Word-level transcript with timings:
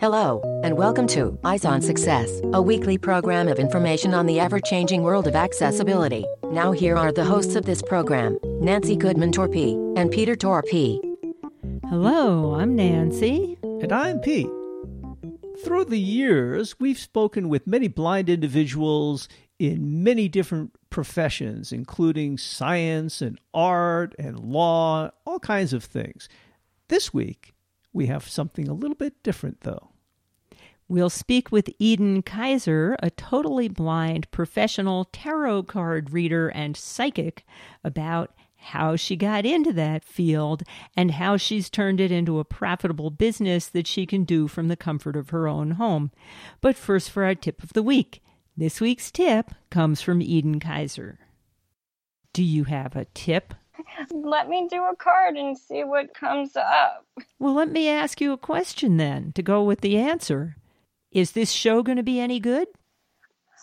Hello, 0.00 0.60
and 0.62 0.76
welcome 0.76 1.06
to 1.08 1.38
Eyes 1.44 1.64
on 1.64 1.80
Success, 1.80 2.40
a 2.52 2.60
weekly 2.62 2.98
program 2.98 3.48
of 3.48 3.58
information 3.58 4.14
on 4.14 4.26
the 4.26 4.38
ever 4.38 4.60
changing 4.60 5.02
world 5.02 5.26
of 5.26 5.34
accessibility. 5.34 6.24
Now, 6.44 6.72
here 6.72 6.96
are 6.96 7.12
the 7.12 7.24
hosts 7.24 7.54
of 7.56 7.64
this 7.64 7.82
program 7.82 8.38
Nancy 8.44 8.96
Goodman 8.96 9.32
Torpey 9.32 9.74
and 9.98 10.10
Peter 10.10 10.36
Torpey. 10.36 11.00
Hello, 11.88 12.54
I'm 12.54 12.76
Nancy. 12.76 13.56
And 13.62 13.92
I'm 13.92 14.20
Pete. 14.20 14.50
Through 15.64 15.86
the 15.86 15.98
years, 15.98 16.78
we've 16.78 16.98
spoken 16.98 17.48
with 17.48 17.66
many 17.66 17.88
blind 17.88 18.28
individuals 18.28 19.28
in 19.58 20.02
many 20.02 20.28
different 20.28 20.76
professions, 20.90 21.72
including 21.72 22.38
science 22.38 23.22
and 23.22 23.40
art 23.54 24.14
and 24.18 24.38
law, 24.38 25.10
all 25.24 25.38
kinds 25.38 25.72
of 25.72 25.84
things. 25.84 26.28
This 26.88 27.14
week, 27.14 27.53
we 27.94 28.06
have 28.06 28.28
something 28.28 28.68
a 28.68 28.74
little 28.74 28.96
bit 28.96 29.22
different, 29.22 29.62
though. 29.62 29.88
We'll 30.86 31.08
speak 31.08 31.50
with 31.50 31.70
Eden 31.78 32.22
Kizer, 32.22 32.96
a 32.98 33.08
totally 33.10 33.68
blind 33.68 34.30
professional 34.30 35.06
tarot 35.06 35.62
card 35.62 36.10
reader 36.10 36.48
and 36.50 36.76
psychic, 36.76 37.46
about 37.82 38.34
how 38.56 38.96
she 38.96 39.16
got 39.16 39.46
into 39.46 39.72
that 39.72 40.04
field 40.04 40.62
and 40.96 41.12
how 41.12 41.36
she's 41.36 41.70
turned 41.70 42.00
it 42.00 42.10
into 42.10 42.38
a 42.38 42.44
profitable 42.44 43.10
business 43.10 43.66
that 43.68 43.86
she 43.86 44.06
can 44.06 44.24
do 44.24 44.48
from 44.48 44.68
the 44.68 44.76
comfort 44.76 45.16
of 45.16 45.30
her 45.30 45.46
own 45.46 45.72
home. 45.72 46.10
But 46.60 46.76
first, 46.76 47.10
for 47.10 47.24
our 47.24 47.34
tip 47.34 47.62
of 47.62 47.72
the 47.72 47.82
week. 47.82 48.22
This 48.56 48.80
week's 48.80 49.10
tip 49.10 49.50
comes 49.70 50.00
from 50.00 50.22
Eden 50.22 50.60
Kizer. 50.60 51.16
Do 52.32 52.42
you 52.42 52.64
have 52.64 52.94
a 52.94 53.06
tip? 53.06 53.54
Let 54.10 54.48
me 54.48 54.68
do 54.68 54.84
a 54.84 54.96
card 54.96 55.36
and 55.36 55.56
see 55.56 55.84
what 55.84 56.14
comes 56.14 56.56
up. 56.56 57.06
Well, 57.38 57.54
let 57.54 57.70
me 57.70 57.88
ask 57.88 58.20
you 58.20 58.32
a 58.32 58.38
question 58.38 58.96
then 58.96 59.32
to 59.32 59.42
go 59.42 59.62
with 59.62 59.80
the 59.80 59.96
answer. 59.96 60.56
Is 61.12 61.32
this 61.32 61.50
show 61.50 61.82
going 61.82 61.96
to 61.96 62.02
be 62.02 62.18
any 62.18 62.40
good? 62.40 62.68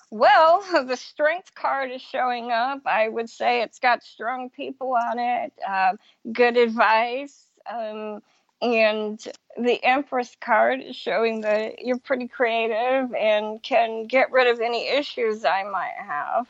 Well, 0.09 0.63
the 0.85 0.97
strength 0.97 1.55
card 1.55 1.91
is 1.91 2.01
showing 2.01 2.51
up. 2.51 2.81
I 2.85 3.07
would 3.07 3.29
say 3.29 3.61
it's 3.61 3.79
got 3.79 4.03
strong 4.03 4.49
people 4.49 4.93
on 4.93 5.19
it, 5.19 5.53
uh, 5.67 5.93
good 6.31 6.57
advice, 6.57 7.47
um, 7.71 8.21
and 8.61 9.19
the 9.57 9.83
Empress 9.83 10.37
card 10.39 10.81
is 10.81 10.95
showing 10.95 11.41
that 11.41 11.79
you're 11.79 11.97
pretty 11.97 12.27
creative 12.27 13.13
and 13.15 13.61
can 13.63 14.05
get 14.05 14.31
rid 14.31 14.47
of 14.47 14.59
any 14.59 14.87
issues 14.87 15.43
I 15.43 15.63
might 15.63 15.95
have. 15.97 16.47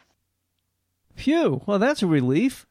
Phew, 1.15 1.61
well, 1.65 1.79
that's 1.79 2.03
a 2.03 2.07
relief. 2.07 2.65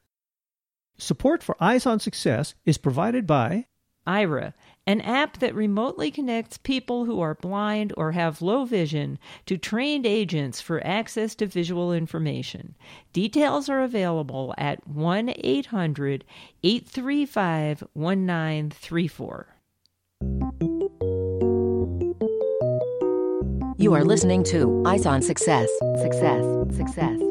Support 1.01 1.41
for 1.41 1.57
Eyes 1.59 1.87
on 1.87 1.99
Success 1.99 2.53
is 2.63 2.77
provided 2.77 3.25
by 3.25 3.65
Aira, 4.05 4.53
an 4.85 5.01
app 5.01 5.39
that 5.39 5.55
remotely 5.55 6.11
connects 6.11 6.59
people 6.59 7.05
who 7.05 7.19
are 7.21 7.33
blind 7.33 7.91
or 7.97 8.11
have 8.11 8.43
low 8.43 8.65
vision 8.65 9.17
to 9.47 9.57
trained 9.57 10.05
agents 10.05 10.61
for 10.61 10.85
access 10.85 11.33
to 11.35 11.47
visual 11.47 11.91
information. 11.91 12.75
Details 13.13 13.67
are 13.67 13.81
available 13.81 14.53
at 14.59 14.87
1 14.87 15.33
800 15.37 16.23
835 16.61 17.83
1934. 17.93 19.47
You 23.79 23.95
are 23.95 24.03
listening 24.03 24.43
to 24.43 24.83
Eyes 24.85 25.07
on 25.07 25.23
Success. 25.23 25.67
Success, 25.97 26.43
success, 26.77 26.77
success, 26.77 27.30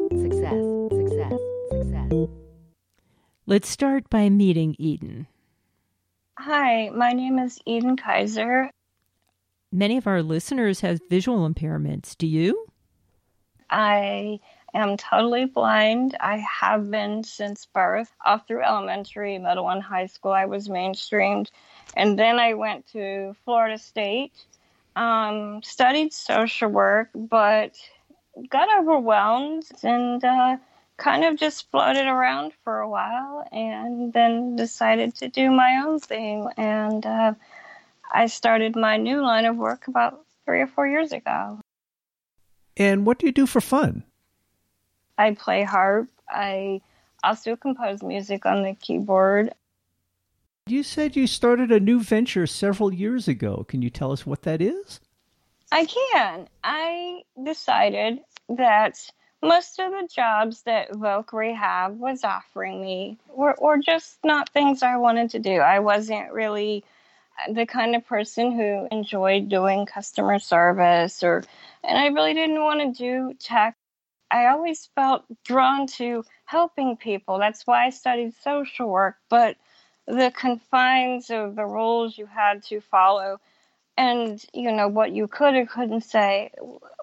Let's 3.51 3.67
start 3.67 4.09
by 4.09 4.29
meeting 4.29 4.77
Eden. 4.79 5.27
Hi, 6.39 6.87
my 6.87 7.11
name 7.11 7.37
is 7.37 7.59
Eden 7.65 7.97
Kizer. 7.97 8.69
Many 9.73 9.97
of 9.97 10.07
our 10.07 10.23
listeners 10.23 10.79
have 10.79 11.01
visual 11.09 11.49
impairments. 11.49 12.17
Do 12.17 12.27
you? 12.27 12.67
I 13.69 14.39
am 14.73 14.95
totally 14.95 15.47
blind. 15.47 16.15
I 16.21 16.37
have 16.37 16.89
been 16.89 17.25
since 17.25 17.65
birth, 17.65 18.09
off 18.25 18.47
through 18.47 18.63
elementary, 18.63 19.37
middle, 19.37 19.69
and 19.69 19.83
high 19.83 20.05
school. 20.05 20.31
I 20.31 20.45
was 20.45 20.69
mainstreamed. 20.69 21.49
And 21.97 22.17
then 22.17 22.39
I 22.39 22.53
went 22.53 22.87
to 22.93 23.35
Florida 23.43 23.77
State, 23.77 24.31
um, 24.95 25.61
studied 25.61 26.13
social 26.13 26.69
work, 26.69 27.09
but 27.13 27.75
got 28.49 28.69
overwhelmed 28.79 29.65
and 29.83 30.23
uh, 30.23 30.55
kind 31.01 31.23
of 31.23 31.35
just 31.35 31.69
floated 31.71 32.05
around 32.05 32.53
for 32.63 32.79
a 32.79 32.89
while 32.89 33.43
and 33.51 34.13
then 34.13 34.55
decided 34.55 35.15
to 35.15 35.27
do 35.27 35.49
my 35.49 35.83
own 35.83 35.99
thing. 35.99 36.47
And 36.57 37.03
uh, 37.03 37.33
I 38.13 38.27
started 38.27 38.75
my 38.75 38.97
new 38.97 39.21
line 39.23 39.45
of 39.45 39.57
work 39.57 39.87
about 39.87 40.23
three 40.45 40.61
or 40.61 40.67
four 40.67 40.87
years 40.87 41.11
ago. 41.11 41.59
And 42.77 43.03
what 43.05 43.17
do 43.17 43.25
you 43.25 43.31
do 43.31 43.47
for 43.47 43.61
fun? 43.61 44.03
I 45.17 45.31
play 45.33 45.63
harp. 45.63 46.07
I 46.29 46.81
also 47.23 47.55
compose 47.55 48.03
music 48.03 48.45
on 48.45 48.61
the 48.61 48.75
keyboard. 48.75 49.53
You 50.67 50.83
said 50.83 51.15
you 51.15 51.25
started 51.25 51.71
a 51.71 51.79
new 51.79 51.99
venture 52.01 52.45
several 52.45 52.93
years 52.93 53.27
ago. 53.27 53.65
Can 53.67 53.81
you 53.81 53.89
tell 53.89 54.11
us 54.11 54.25
what 54.25 54.43
that 54.43 54.61
is? 54.61 54.99
I 55.71 55.85
can. 55.85 56.47
I 56.63 57.23
decided 57.43 58.19
that 58.49 58.99
most 59.41 59.79
of 59.79 59.91
the 59.91 60.07
jobs 60.07 60.63
that 60.63 60.91
Voc 60.91 61.33
Rehab 61.33 61.99
was 61.99 62.23
offering 62.23 62.81
me 62.81 63.17
were, 63.29 63.55
were 63.59 63.77
just 63.77 64.19
not 64.23 64.49
things 64.49 64.83
I 64.83 64.97
wanted 64.97 65.31
to 65.31 65.39
do. 65.39 65.55
I 65.55 65.79
wasn't 65.79 66.31
really 66.31 66.83
the 67.51 67.65
kind 67.65 67.95
of 67.95 68.05
person 68.05 68.51
who 68.51 68.87
enjoyed 68.91 69.49
doing 69.49 69.85
customer 69.85 70.37
service 70.37 71.23
or 71.23 71.43
and 71.83 71.97
I 71.97 72.07
really 72.07 72.35
didn't 72.35 72.61
want 72.61 72.81
to 72.81 73.03
do 73.03 73.33
tech. 73.39 73.75
I 74.29 74.47
always 74.47 74.89
felt 74.95 75.25
drawn 75.43 75.87
to 75.97 76.23
helping 76.45 76.95
people. 76.95 77.39
That's 77.39 77.65
why 77.65 77.87
I 77.87 77.89
studied 77.89 78.35
social 78.43 78.87
work, 78.87 79.15
but 79.29 79.57
the 80.05 80.31
confines 80.35 81.31
of 81.31 81.55
the 81.55 81.65
rules 81.65 82.17
you 82.17 82.27
had 82.27 82.63
to 82.65 82.81
follow 82.81 83.39
and 83.97 84.43
you 84.53 84.71
know 84.71 84.87
what 84.87 85.11
you 85.11 85.27
could 85.27 85.55
or 85.55 85.65
couldn't 85.65 86.01
say 86.01 86.51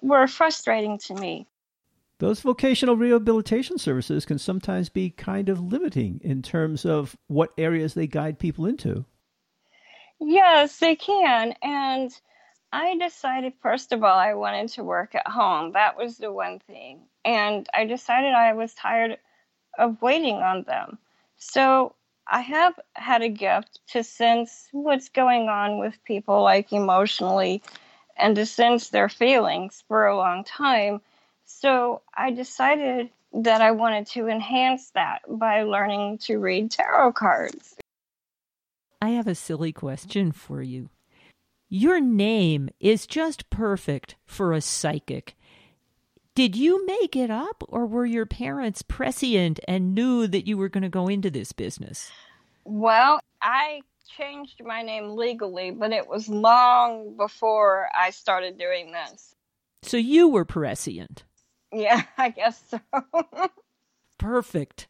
were 0.01 0.27
frustrating 0.27 0.97
to 0.97 1.13
me 1.15 1.45
those 2.19 2.41
vocational 2.41 2.95
rehabilitation 2.95 3.77
services 3.77 4.25
can 4.25 4.37
sometimes 4.37 4.89
be 4.89 5.09
kind 5.09 5.49
of 5.49 5.59
limiting 5.59 6.19
in 6.23 6.41
terms 6.41 6.85
of 6.85 7.17
what 7.27 7.53
areas 7.57 7.93
they 7.93 8.07
guide 8.07 8.37
people 8.39 8.65
into. 8.65 9.05
Yes, 10.19 10.77
they 10.77 10.95
can. 10.95 11.55
And 11.61 12.11
I 12.71 12.97
decided, 12.97 13.53
first 13.61 13.93
of 13.93 14.03
all, 14.03 14.17
I 14.17 14.33
wanted 14.33 14.69
to 14.69 14.83
work 14.83 15.15
at 15.15 15.27
home. 15.27 15.71
That 15.71 15.97
was 15.97 16.17
the 16.17 16.31
one 16.31 16.59
thing. 16.59 17.01
And 17.23 17.67
I 17.73 17.85
decided 17.85 18.33
I 18.33 18.53
was 18.53 18.73
tired 18.73 19.17
of 19.77 20.01
waiting 20.01 20.35
on 20.35 20.63
them. 20.63 20.97
So 21.37 21.95
I 22.27 22.41
have 22.41 22.77
had 22.93 23.21
a 23.21 23.29
gift 23.29 23.79
to 23.93 24.03
sense 24.03 24.67
what's 24.71 25.09
going 25.09 25.47
on 25.47 25.79
with 25.79 26.03
people, 26.03 26.43
like 26.43 26.73
emotionally, 26.73 27.63
and 28.17 28.35
to 28.35 28.45
sense 28.45 28.89
their 28.89 29.09
feelings 29.09 29.83
for 29.87 30.05
a 30.05 30.17
long 30.17 30.43
time. 30.43 31.01
So 31.51 32.03
I 32.15 32.31
decided 32.31 33.09
that 33.33 33.59
I 33.61 33.71
wanted 33.71 34.05
to 34.07 34.27
enhance 34.27 34.91
that 34.91 35.21
by 35.27 35.63
learning 35.63 36.19
to 36.19 36.37
read 36.37 36.69
tarot 36.69 37.13
cards. 37.13 37.75
I 39.01 39.09
have 39.09 39.27
a 39.27 39.35
silly 39.35 39.73
question 39.73 40.31
for 40.31 40.61
you. 40.61 40.89
Your 41.67 41.99
name 41.99 42.69
is 42.79 43.07
just 43.07 43.49
perfect 43.49 44.15
for 44.25 44.53
a 44.53 44.61
psychic. 44.61 45.35
Did 46.35 46.55
you 46.55 46.85
make 46.85 47.15
it 47.15 47.31
up, 47.31 47.63
or 47.67 47.85
were 47.85 48.05
your 48.05 48.27
parents 48.27 48.83
prescient 48.83 49.59
and 49.67 49.95
knew 49.95 50.27
that 50.27 50.47
you 50.47 50.55
were 50.55 50.69
going 50.69 50.83
to 50.83 50.89
go 50.89 51.07
into 51.07 51.31
this 51.31 51.51
business? 51.51 52.11
Well, 52.63 53.19
I 53.41 53.81
changed 54.17 54.61
my 54.63 54.83
name 54.83 55.15
legally, 55.15 55.71
but 55.71 55.91
it 55.91 56.07
was 56.07 56.29
long 56.29 57.17
before 57.17 57.89
I 57.93 58.11
started 58.11 58.57
doing 58.57 58.91
this. 58.91 59.33
So 59.81 59.97
you 59.97 60.29
were 60.29 60.45
prescient. 60.45 61.23
Yeah, 61.71 62.03
I 62.17 62.29
guess 62.29 62.61
so. 62.69 62.79
Perfect. 64.17 64.87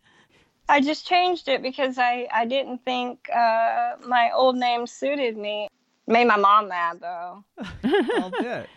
I 0.68 0.82
just 0.82 1.08
changed 1.08 1.48
it 1.48 1.64
because 1.64 1.98
I, 1.98 2.28
I 2.32 2.46
didn't 2.46 2.86
think 2.86 3.28
uh, 3.36 3.94
my 4.06 4.30
old 4.34 4.56
name 4.56 4.86
suited 4.86 5.36
me. 5.36 5.68
Made 6.06 6.26
my 6.26 6.38
mom 6.38 6.70
mad, 6.70 7.00
though. 7.02 7.44
I'll 7.84 8.32
bet. 8.32 8.70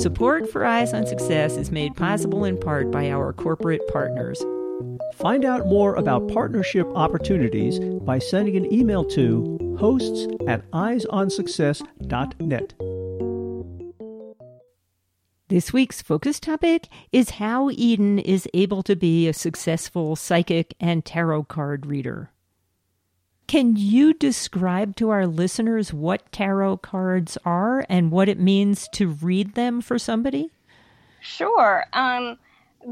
Support 0.00 0.50
for 0.50 0.64
Eyes 0.64 0.92
on 0.92 1.06
Success 1.06 1.56
is 1.56 1.70
made 1.70 1.96
possible 1.96 2.44
in 2.44 2.58
part 2.58 2.90
by 2.90 3.10
our 3.10 3.32
corporate 3.32 3.86
partners. 3.88 4.44
Find 5.14 5.44
out 5.44 5.66
more 5.66 5.94
about 5.94 6.28
partnership 6.28 6.86
opportunities 6.94 7.78
by 7.78 8.18
sending 8.18 8.56
an 8.56 8.70
email 8.72 9.04
to 9.04 9.76
hosts 9.78 10.26
at 10.46 10.68
eyesonsuccess.net. 10.72 12.93
This 15.48 15.74
week's 15.74 16.00
focus 16.00 16.40
topic 16.40 16.88
is 17.12 17.30
how 17.30 17.68
Eden 17.70 18.18
is 18.18 18.48
able 18.54 18.82
to 18.84 18.96
be 18.96 19.28
a 19.28 19.34
successful 19.34 20.16
psychic 20.16 20.74
and 20.80 21.04
tarot 21.04 21.44
card 21.44 21.84
reader. 21.84 22.30
Can 23.46 23.76
you 23.76 24.14
describe 24.14 24.96
to 24.96 25.10
our 25.10 25.26
listeners 25.26 25.92
what 25.92 26.32
tarot 26.32 26.78
cards 26.78 27.36
are 27.44 27.84
and 27.90 28.10
what 28.10 28.30
it 28.30 28.40
means 28.40 28.88
to 28.94 29.08
read 29.08 29.54
them 29.54 29.82
for 29.82 29.98
somebody? 29.98 30.50
Sure. 31.20 31.84
Um, 31.92 32.38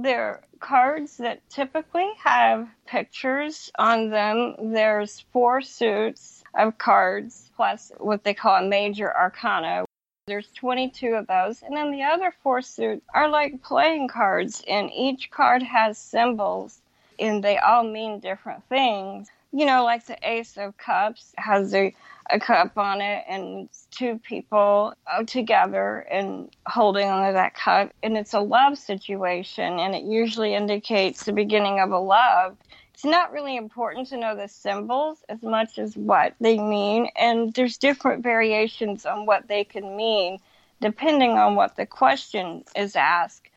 they're 0.02 0.42
cards 0.60 1.16
that 1.16 1.48
typically 1.48 2.10
have 2.22 2.68
pictures 2.86 3.70
on 3.78 4.10
them. 4.10 4.56
There's 4.74 5.24
four 5.32 5.62
suits 5.62 6.44
of 6.54 6.76
cards 6.76 7.50
plus 7.56 7.92
what 7.96 8.24
they 8.24 8.34
call 8.34 8.62
a 8.62 8.68
major 8.68 9.10
arcana. 9.16 9.86
There's 10.26 10.52
22 10.52 11.14
of 11.14 11.26
those. 11.26 11.62
And 11.62 11.76
then 11.76 11.90
the 11.90 12.02
other 12.02 12.32
four 12.42 12.62
suits 12.62 13.04
are 13.12 13.28
like 13.28 13.62
playing 13.62 14.08
cards, 14.08 14.62
and 14.68 14.90
each 14.92 15.30
card 15.30 15.62
has 15.62 15.98
symbols, 15.98 16.80
and 17.18 17.42
they 17.42 17.58
all 17.58 17.82
mean 17.82 18.20
different 18.20 18.62
things 18.68 19.30
you 19.52 19.66
know, 19.66 19.84
like 19.84 20.06
the 20.06 20.16
Ace 20.22 20.56
of 20.56 20.76
Cups 20.78 21.34
has 21.36 21.74
a, 21.74 21.94
a 22.30 22.40
cup 22.40 22.78
on 22.78 23.02
it 23.02 23.24
and 23.28 23.68
two 23.90 24.18
people 24.20 24.94
together 25.26 26.06
and 26.10 26.48
holding 26.66 27.06
onto 27.06 27.34
that 27.34 27.54
cup. 27.54 27.92
And 28.02 28.16
it's 28.16 28.32
a 28.32 28.40
love 28.40 28.78
situation 28.78 29.78
and 29.78 29.94
it 29.94 30.04
usually 30.04 30.54
indicates 30.54 31.24
the 31.24 31.32
beginning 31.32 31.80
of 31.80 31.90
a 31.90 31.98
love. 31.98 32.56
It's 32.94 33.04
not 33.04 33.32
really 33.32 33.56
important 33.56 34.08
to 34.08 34.16
know 34.16 34.36
the 34.36 34.48
symbols 34.48 35.24
as 35.28 35.42
much 35.42 35.78
as 35.78 35.96
what 35.96 36.34
they 36.40 36.58
mean. 36.58 37.08
And 37.16 37.52
there's 37.54 37.78
different 37.78 38.22
variations 38.22 39.06
on 39.06 39.26
what 39.26 39.48
they 39.48 39.64
can 39.64 39.96
mean 39.96 40.38
depending 40.80 41.32
on 41.32 41.54
what 41.54 41.76
the 41.76 41.86
question 41.86 42.64
is 42.74 42.96
asked. 42.96 43.48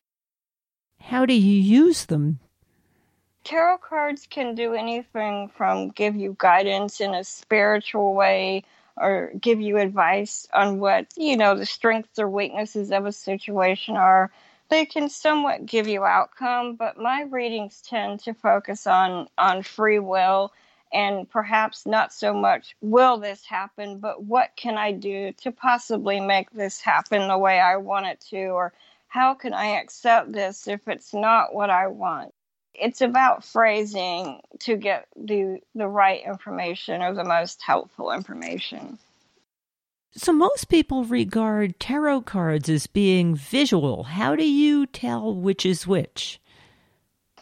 How 1.00 1.26
do 1.26 1.34
you 1.34 1.60
use 1.60 2.06
them? 2.06 2.40
tarot 3.46 3.78
cards 3.78 4.26
can 4.28 4.56
do 4.56 4.74
anything 4.74 5.48
from 5.56 5.90
give 5.90 6.16
you 6.16 6.34
guidance 6.36 7.00
in 7.00 7.14
a 7.14 7.22
spiritual 7.22 8.12
way 8.12 8.64
or 8.96 9.30
give 9.40 9.60
you 9.60 9.76
advice 9.78 10.48
on 10.52 10.80
what, 10.80 11.06
you 11.16 11.36
know, 11.36 11.54
the 11.54 11.64
strengths 11.64 12.18
or 12.18 12.28
weaknesses 12.28 12.90
of 12.90 13.06
a 13.06 13.12
situation 13.12 13.96
are. 13.96 14.32
They 14.68 14.86
can 14.86 15.08
somewhat 15.08 15.66
give 15.66 15.88
you 15.88 16.04
outcome, 16.04 16.76
but 16.76 16.98
my 16.98 17.22
readings 17.22 17.82
tend 17.82 18.20
to 18.20 18.34
focus 18.34 18.86
on 18.86 19.28
on 19.38 19.62
free 19.62 19.98
will 19.98 20.52
and 20.92 21.28
perhaps 21.30 21.86
not 21.86 22.12
so 22.12 22.32
much 22.34 22.76
will 22.80 23.18
this 23.18 23.44
happen, 23.44 23.98
but 23.98 24.22
what 24.24 24.50
can 24.56 24.78
I 24.78 24.92
do 24.92 25.32
to 25.32 25.52
possibly 25.52 26.20
make 26.20 26.50
this 26.52 26.80
happen 26.80 27.28
the 27.28 27.38
way 27.38 27.60
I 27.60 27.76
want 27.76 28.06
it 28.06 28.20
to 28.30 28.46
or 28.48 28.72
how 29.08 29.34
can 29.34 29.54
I 29.54 29.80
accept 29.80 30.32
this 30.32 30.68
if 30.68 30.88
it's 30.88 31.14
not 31.14 31.54
what 31.54 31.70
I 31.70 31.88
want? 31.88 32.32
it's 32.74 33.00
about 33.00 33.44
phrasing 33.44 34.40
to 34.60 34.76
get 34.76 35.06
the 35.16 35.60
the 35.74 35.88
right 35.88 36.22
information 36.26 37.02
or 37.02 37.14
the 37.14 37.24
most 37.24 37.62
helpful 37.62 38.12
information. 38.12 38.98
So 40.18 40.32
most 40.32 40.70
people 40.70 41.04
regard 41.04 41.78
tarot 41.78 42.22
cards 42.22 42.70
as 42.70 42.86
being 42.86 43.34
visual. 43.34 44.04
How 44.04 44.34
do 44.34 44.48
you 44.48 44.86
tell 44.86 45.34
which 45.34 45.66
is 45.66 45.86
which? 45.86 46.40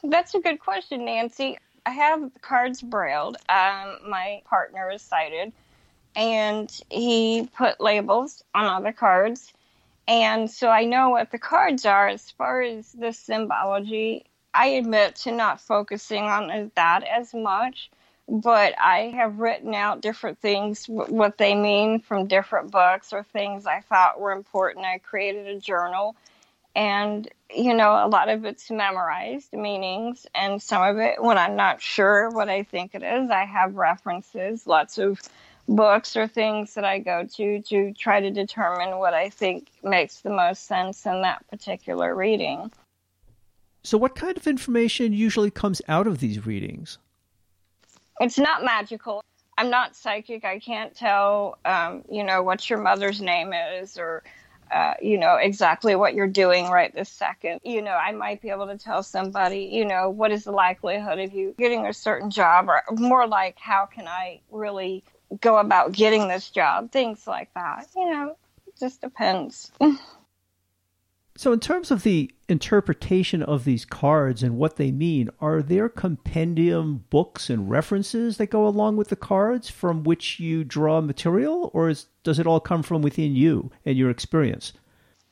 That's 0.03 0.35
a 0.35 0.41
good 0.41 0.59
question, 0.59 1.05
Nancy. 1.05 1.57
I 1.87 1.91
have 1.91 2.31
cards 2.43 2.83
brailled. 2.83 3.37
Um, 3.49 3.99
my 4.09 4.43
partner 4.45 4.91
is 4.91 5.03
sighted, 5.03 5.53
and 6.17 6.69
he 6.91 7.49
put 7.57 7.81
labels 7.81 8.43
on 8.55 8.65
all 8.65 8.83
the 8.83 8.93
cards. 8.93 9.53
And 10.09 10.51
so 10.51 10.69
I 10.69 10.85
know 10.85 11.11
what 11.11 11.31
the 11.31 11.39
cards 11.39 11.87
are 11.87 12.09
as 12.09 12.31
far 12.33 12.61
as 12.61 12.91
the 12.91 13.13
symbology 13.13 14.27
I 14.53 14.67
admit 14.67 15.17
to 15.17 15.33
not 15.33 15.61
focusing 15.61 16.25
on 16.25 16.71
that 16.77 17.05
as 17.05 17.35
much, 17.35 17.91
but 18.29 18.75
I 18.81 19.13
have 19.17 19.39
written 19.39 19.75
out 19.75 20.01
different 20.01 20.39
things, 20.39 20.87
what 20.87 21.39
they 21.39 21.55
mean 21.55 22.01
from 22.01 22.27
different 22.27 22.71
books 22.71 23.13
or 23.13 23.23
things 23.23 23.67
I 23.67 23.81
thought 23.81 24.21
were 24.21 24.33
important. 24.33 24.87
I 24.87 24.99
created 24.99 25.47
a 25.47 25.61
journal, 25.61 26.17
and 26.75 27.29
you 27.55 27.75
know, 27.75 27.93
a 28.05 28.09
lot 28.09 28.29
of 28.29 28.45
it's 28.45 28.71
memorized 28.71 29.53
meanings, 29.53 30.27
and 30.35 30.61
some 30.61 30.83
of 30.83 30.99
it, 30.99 31.23
when 31.23 31.39
I'm 31.39 31.57
not 31.57 31.83
sure 31.83 32.31
what 32.31 32.49
I 32.49 32.63
think 32.63 32.95
it 32.95 33.03
is, 33.03 33.31
I 33.31 33.45
have 33.45 33.75
references, 33.77 34.67
lots 34.67 34.99
of 34.99 35.21
books 35.69 36.17
or 36.17 36.27
things 36.27 36.75
that 36.75 36.85
I 36.85 36.99
go 36.99 37.27
to 37.37 37.63
to 37.63 37.93
try 37.93 38.21
to 38.21 38.31
determine 38.31 38.99
what 38.99 39.15
I 39.15 39.31
think 39.31 39.69
makes 39.83 40.21
the 40.21 40.31
most 40.31 40.67
sense 40.67 41.07
in 41.07 41.23
that 41.23 41.47
particular 41.49 42.15
reading. 42.15 42.71
So, 43.83 43.99
what 43.99 44.15
kind 44.15 44.37
of 44.37 44.47
information 44.47 45.13
usually 45.13 45.51
comes 45.51 45.83
out 45.89 46.07
of 46.07 46.19
these 46.19 46.47
readings? 46.47 46.99
It's 48.21 48.39
not 48.39 48.65
magical. 48.65 49.23
I'm 49.57 49.71
not 49.71 49.95
psychic. 49.95 50.45
I 50.45 50.59
can't 50.59 50.95
tell, 50.95 51.59
um, 51.65 52.05
you 52.11 52.25
know, 52.25 52.43
what 52.43 52.69
your 52.69 52.81
mother's 52.81 53.21
name 53.21 53.53
is 53.53 53.99
or, 53.99 54.23
uh, 54.73 54.95
you 55.01 55.19
know, 55.19 55.37
exactly 55.37 55.95
what 55.95 56.15
you're 56.15 56.27
doing 56.27 56.69
right 56.69 56.93
this 56.93 57.09
second. 57.09 57.61
You 57.65 57.83
know, 57.83 57.93
I 57.93 58.13
might 58.13 58.43
be 58.43 58.51
able 58.51 58.67
to 58.67 58.79
tell 58.79 59.03
somebody, 59.03 59.71
you 59.73 59.85
know, 59.85 60.11
what 60.11 60.33
is 60.33 60.45
the 60.45 60.53
likelihood 60.53 61.19
of 61.19 61.33
you 61.33 61.55
getting 61.59 61.87
a 61.87 61.93
certain 61.93 62.31
job 62.31 62.69
or 62.69 62.83
more 62.93 63.27
like 63.27 63.59
how 63.59 63.87
can 63.87 64.09
I 64.09 64.41
really 64.51 65.05
go 65.41 65.59
about 65.59 65.93
getting 65.93 66.29
this 66.29 66.51
job, 66.51 66.91
things 66.91 67.27
like 67.27 67.53
that. 67.55 67.87
You 67.95 68.11
know, 68.11 68.37
just 68.79 69.01
depends. 69.01 69.71
So, 71.37 71.53
in 71.53 71.59
terms 71.59 71.91
of 71.91 72.05
the 72.05 72.33
interpretation 72.49 73.43
of 73.43 73.65
these 73.65 73.85
cards 73.85 74.45
and 74.45 74.57
what 74.57 74.77
they 74.77 74.93
mean, 74.93 75.31
are 75.41 75.63
there 75.63 75.89
compendium 75.89 77.07
books 77.11 77.51
and 77.51 77.69
references 77.69 78.37
that 78.37 78.51
go 78.51 78.69
along 78.69 78.97
with 78.97 79.09
the 79.09 79.17
cards 79.17 79.69
from 79.69 80.05
which 80.05 80.39
you 80.39 80.63
draw 80.63 81.01
material, 81.01 81.73
or 81.75 81.89
is, 81.89 82.07
does 82.23 82.39
it 82.39 82.47
all 82.47 82.61
come 82.61 82.85
from 82.85 83.03
within 83.03 83.35
you 83.35 83.73
and 83.85 83.99
your 83.99 84.11
experience? 84.11 84.75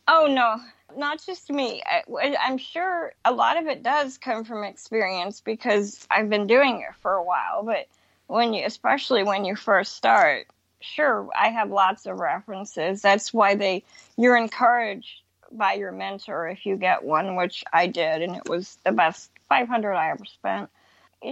Oh, 0.08 0.26
no, 0.26 0.56
not 0.98 1.24
just 1.24 1.50
me. 1.50 1.80
I, 1.86 2.02
I'm 2.40 2.58
sure 2.58 3.12
a 3.24 3.32
lot 3.32 3.56
of 3.56 3.68
it 3.68 3.84
does 3.84 4.18
come 4.18 4.42
from 4.42 4.64
experience 4.64 5.40
because 5.40 6.04
I've 6.10 6.28
been 6.28 6.48
doing 6.48 6.80
it 6.80 6.96
for 7.00 7.12
a 7.12 7.22
while, 7.22 7.62
but 7.62 7.86
when 8.26 8.54
you, 8.54 8.66
especially 8.66 9.22
when 9.22 9.44
you 9.44 9.54
first 9.54 9.94
start, 9.94 10.48
sure, 10.80 11.28
I 11.38 11.50
have 11.50 11.70
lots 11.70 12.06
of 12.06 12.18
references. 12.18 13.02
That's 13.02 13.32
why 13.32 13.54
they, 13.54 13.84
you're 14.16 14.36
encouraged 14.36 15.21
by 15.56 15.74
your 15.74 15.92
mentor 15.92 16.48
if 16.48 16.66
you 16.66 16.76
get 16.76 17.04
one, 17.04 17.36
which 17.36 17.64
I 17.72 17.86
did, 17.86 18.22
and 18.22 18.36
it 18.36 18.48
was 18.48 18.78
the 18.84 18.92
best 18.92 19.30
500 19.48 19.92
I 19.92 20.10
ever 20.10 20.24
spent. 20.24 20.70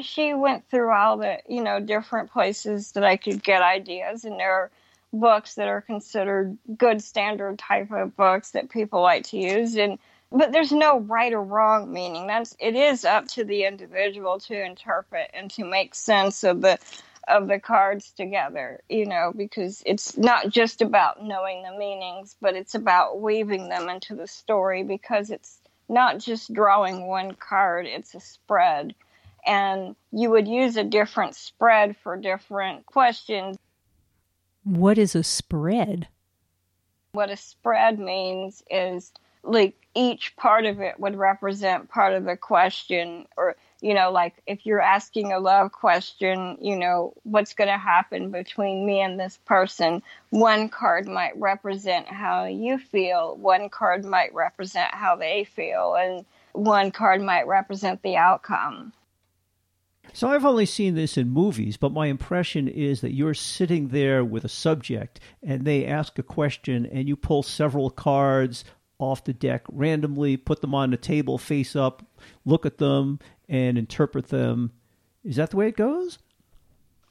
She 0.03 0.35
went 0.35 0.69
through 0.71 0.93
all 0.93 1.17
the, 1.17 1.39
you 1.49 1.63
know, 1.63 1.81
different 1.81 2.31
places 2.31 2.93
that 2.93 3.05
I 3.05 3.17
could 3.17 3.43
get 3.43 3.63
ideas, 3.63 4.25
and 4.25 4.39
there 4.39 4.53
are 4.53 4.71
books 5.13 5.57
that 5.57 5.67
are 5.67 5.81
considered 5.81 6.57
good 6.79 7.03
standard 7.03 7.59
type 7.59 7.91
of 7.91 8.17
books 8.17 8.53
that 8.53 8.71
people 8.71 9.03
like 9.03 9.25
to 9.29 9.39
use, 9.39 9.77
and 9.77 9.99
but 10.33 10.53
there's 10.53 10.71
no 10.71 11.01
right 11.01 11.33
or 11.33 11.43
wrong 11.43 11.93
meaning. 11.93 12.29
That's 12.29 12.57
it 12.61 12.77
is 12.77 13.05
up 13.05 13.27
to 13.29 13.45
the 13.45 13.65
individual 13.65 14.39
to 14.41 14.65
interpret 14.65 15.31
and 15.35 15.51
to 15.53 15.65
make 15.65 15.95
sense 15.95 16.45
of 16.45 16.61
the 16.61 16.79
of 17.31 17.49
the 17.49 17.59
cards 17.59 18.13
together, 18.13 18.81
you 18.89 19.07
know, 19.07 19.33
because 19.35 19.83
it's 19.87 20.17
not 20.19 20.51
just 20.51 20.83
about 20.83 21.23
knowing 21.23 21.63
the 21.63 21.77
meanings, 21.79 22.37
but 22.41 22.55
it's 22.55 22.75
about 22.75 23.21
weaving 23.21 23.69
them 23.69 23.89
into 23.89 24.15
the 24.15 24.27
story 24.27 24.83
because 24.83 25.31
it's 25.31 25.61
not 25.89 26.19
just 26.19 26.53
drawing 26.53 27.07
one 27.07 27.35
card, 27.35 27.87
it's 27.87 28.15
a 28.15 28.21
spread. 28.21 28.95
And 29.47 29.97
you 30.13 30.31
would 30.31 30.47
use 30.47 30.77
a 30.77 30.85
different 30.85 31.35
spread 31.35 31.97
for 31.97 32.17
different 32.17 32.87
questions. 32.87 33.57
What 34.65 34.99
is 34.99 35.15
a 35.15 35.25
spread? 35.25 36.09
What 37.13 37.31
a 37.31 37.37
spread 37.37 37.99
means 37.99 38.63
is 38.71 39.13
like 39.43 39.75
each 39.95 40.37
part 40.37 40.67
of 40.67 40.81
it 40.81 41.01
would 41.01 41.17
represent 41.17 41.89
part 41.89 42.13
of 42.15 42.25
the 42.25 42.37
question 42.37 43.27
or 43.37 43.57
you 43.81 43.95
know, 43.95 44.11
like 44.11 44.35
if 44.47 44.67
you're 44.67 44.81
asking 44.81 45.33
a 45.33 45.39
love 45.39 45.73
question, 45.73 46.59
you 46.61 46.77
know, 46.77 47.15
what's 47.23 47.55
going 47.55 47.69
to 47.69 47.79
happen 47.79 48.31
between 48.31 48.87
me 48.87 49.01
and 49.01 49.19
this 49.19 49.39
person, 49.47 50.03
one 50.31 50.69
card 50.69 51.09
might 51.09 51.39
represent 51.39 52.07
how 52.07 52.45
you 52.45 52.79
feel, 52.79 53.37
one 53.37 53.69
card 53.69 54.05
might 54.05 54.35
represent 54.35 54.93
how 54.93 55.17
they 55.17 55.45
feel, 55.45 55.95
and 55.95 56.25
one 56.53 56.91
card 56.91 57.23
might 57.23 57.47
represent 57.47 58.03
the 58.03 58.17
outcome. 58.17 58.93
So 60.13 60.29
I've 60.29 60.45
only 60.45 60.67
seen 60.67 60.95
this 60.95 61.17
in 61.17 61.31
movies, 61.31 61.77
but 61.77 61.93
my 61.93 62.07
impression 62.07 62.67
is 62.67 63.01
that 63.01 63.15
you're 63.15 63.35
sitting 63.35 63.89
there 63.89 64.25
with 64.25 64.45
a 64.45 64.49
subject 64.49 65.21
and 65.43 65.65
they 65.65 65.87
ask 65.87 66.19
a 66.19 66.23
question 66.23 66.85
and 66.87 67.07
you 67.07 67.17
pull 67.17 67.43
several 67.43 67.91
cards 67.91 68.65
off 69.01 69.25
the 69.25 69.33
deck 69.33 69.65
randomly, 69.71 70.37
put 70.37 70.61
them 70.61 70.75
on 70.75 70.91
the 70.91 70.97
table 70.97 71.39
face 71.39 71.75
up, 71.75 72.05
look 72.45 72.67
at 72.67 72.79
them, 72.79 73.19
and 73.49 73.79
interpret 73.79 74.29
them. 74.29 74.73
Is 75.25 75.37
that 75.37 75.51
the 75.51 75.57
way 75.57 75.69
it 75.69 75.77
goes? 75.77 76.19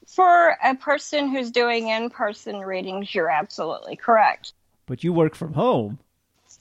For 0.08 0.56
a 0.64 0.76
person 0.76 1.30
who's 1.30 1.52
doing 1.52 1.90
in 1.90 2.10
person 2.10 2.60
readings, 2.62 3.14
you're 3.14 3.30
absolutely 3.30 3.96
correct. 3.96 4.54
But 4.86 5.04
you 5.04 5.14
work 5.14 5.36
from 5.36 5.54
home. 5.54 6.00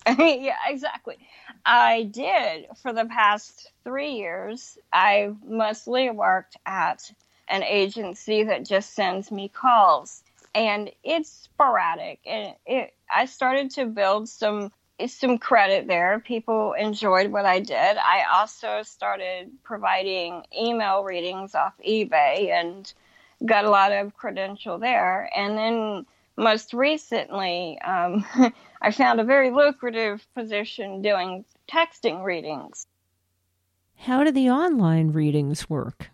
yeah, 0.19 0.57
exactly. 0.67 1.19
I 1.65 2.05
did 2.05 2.67
for 2.83 2.93
the 2.93 3.07
past 3.07 3.71
three 3.85 4.13
years. 4.13 4.79
I 4.93 5.33
mostly 5.47 6.11
worked 6.11 6.57
at 6.67 7.11
an 7.49 7.63
agency 7.63 8.45
that 8.45 8.67
just 8.67 8.95
sends 8.95 9.31
me 9.31 9.49
calls. 9.49 10.23
And 10.55 10.91
it's 11.03 11.31
sporadic. 11.31 12.21
And 12.27 12.55
it, 12.67 12.95
I 13.11 13.27
started 13.27 13.71
to 13.73 13.87
build 13.87 14.29
some 14.29 14.73
some 15.07 15.39
credit 15.39 15.87
there. 15.87 16.21
People 16.21 16.73
enjoyed 16.73 17.31
what 17.31 17.45
I 17.45 17.61
did. 17.61 17.97
I 17.97 18.25
also 18.33 18.83
started 18.83 19.51
providing 19.63 20.45
email 20.59 21.05
readings 21.05 21.55
off 21.55 21.75
eBay 21.87 22.51
and 22.51 22.93
got 23.47 23.65
a 23.65 23.71
lot 23.71 23.93
of 23.93 24.17
credential 24.17 24.79
there. 24.79 25.31
And 25.37 25.57
then 25.57 26.07
most 26.37 26.73
recently, 26.73 27.79
um, 27.81 28.25
I 28.83 28.91
found 28.91 29.21
a 29.21 29.25
very 29.25 29.51
lucrative 29.51 30.27
position 30.35 31.03
doing 31.03 31.45
texting 31.69 32.25
readings. 32.25 32.87
How 33.97 34.25
do 34.25 34.31
the 34.31 34.51
online 34.51 35.13
readings 35.13 35.69
work? 35.69 36.11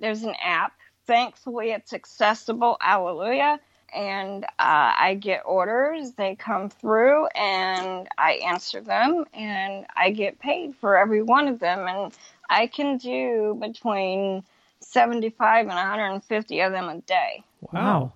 There's 0.00 0.24
an 0.24 0.34
app. 0.42 0.72
Thankfully, 1.06 1.70
it's 1.70 1.92
accessible. 1.92 2.76
Hallelujah. 2.80 3.60
And 3.94 4.44
uh, 4.44 4.92
I 4.98 5.18
get 5.20 5.42
orders, 5.44 6.12
they 6.12 6.34
come 6.34 6.70
through, 6.70 7.26
and 7.34 8.08
I 8.16 8.40
answer 8.46 8.80
them, 8.80 9.24
and 9.34 9.86
I 9.94 10.10
get 10.10 10.38
paid 10.38 10.74
for 10.76 10.96
every 10.96 11.22
one 11.22 11.48
of 11.48 11.58
them. 11.58 11.86
And 11.86 12.12
I 12.48 12.66
can 12.66 12.96
do 12.96 13.58
between 13.60 14.44
75 14.80 15.60
and 15.60 15.68
150 15.68 16.60
of 16.60 16.72
them 16.72 16.88
a 16.88 17.00
day. 17.02 17.44
Wow. 17.72 18.12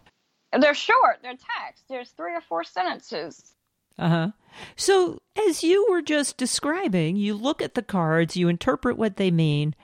They're 0.59 0.75
short, 0.75 1.19
they're 1.23 1.33
text. 1.33 1.85
There's 1.89 2.11
three 2.11 2.35
or 2.35 2.41
four 2.41 2.65
sentences. 2.65 3.53
Uh 3.99 4.09
huh. 4.09 4.31
So, 4.77 5.21
as 5.49 5.63
you 5.63 5.87
were 5.91 6.03
just 6.03 6.37
describing, 6.37 7.17
you 7.17 7.35
look 7.35 7.63
at 7.63 7.75
the 7.75 7.83
cards, 7.83 8.37
you 8.37 8.49
interpret 8.49 8.97
what 8.97 9.17
they 9.17 9.31
mean. 9.31 9.75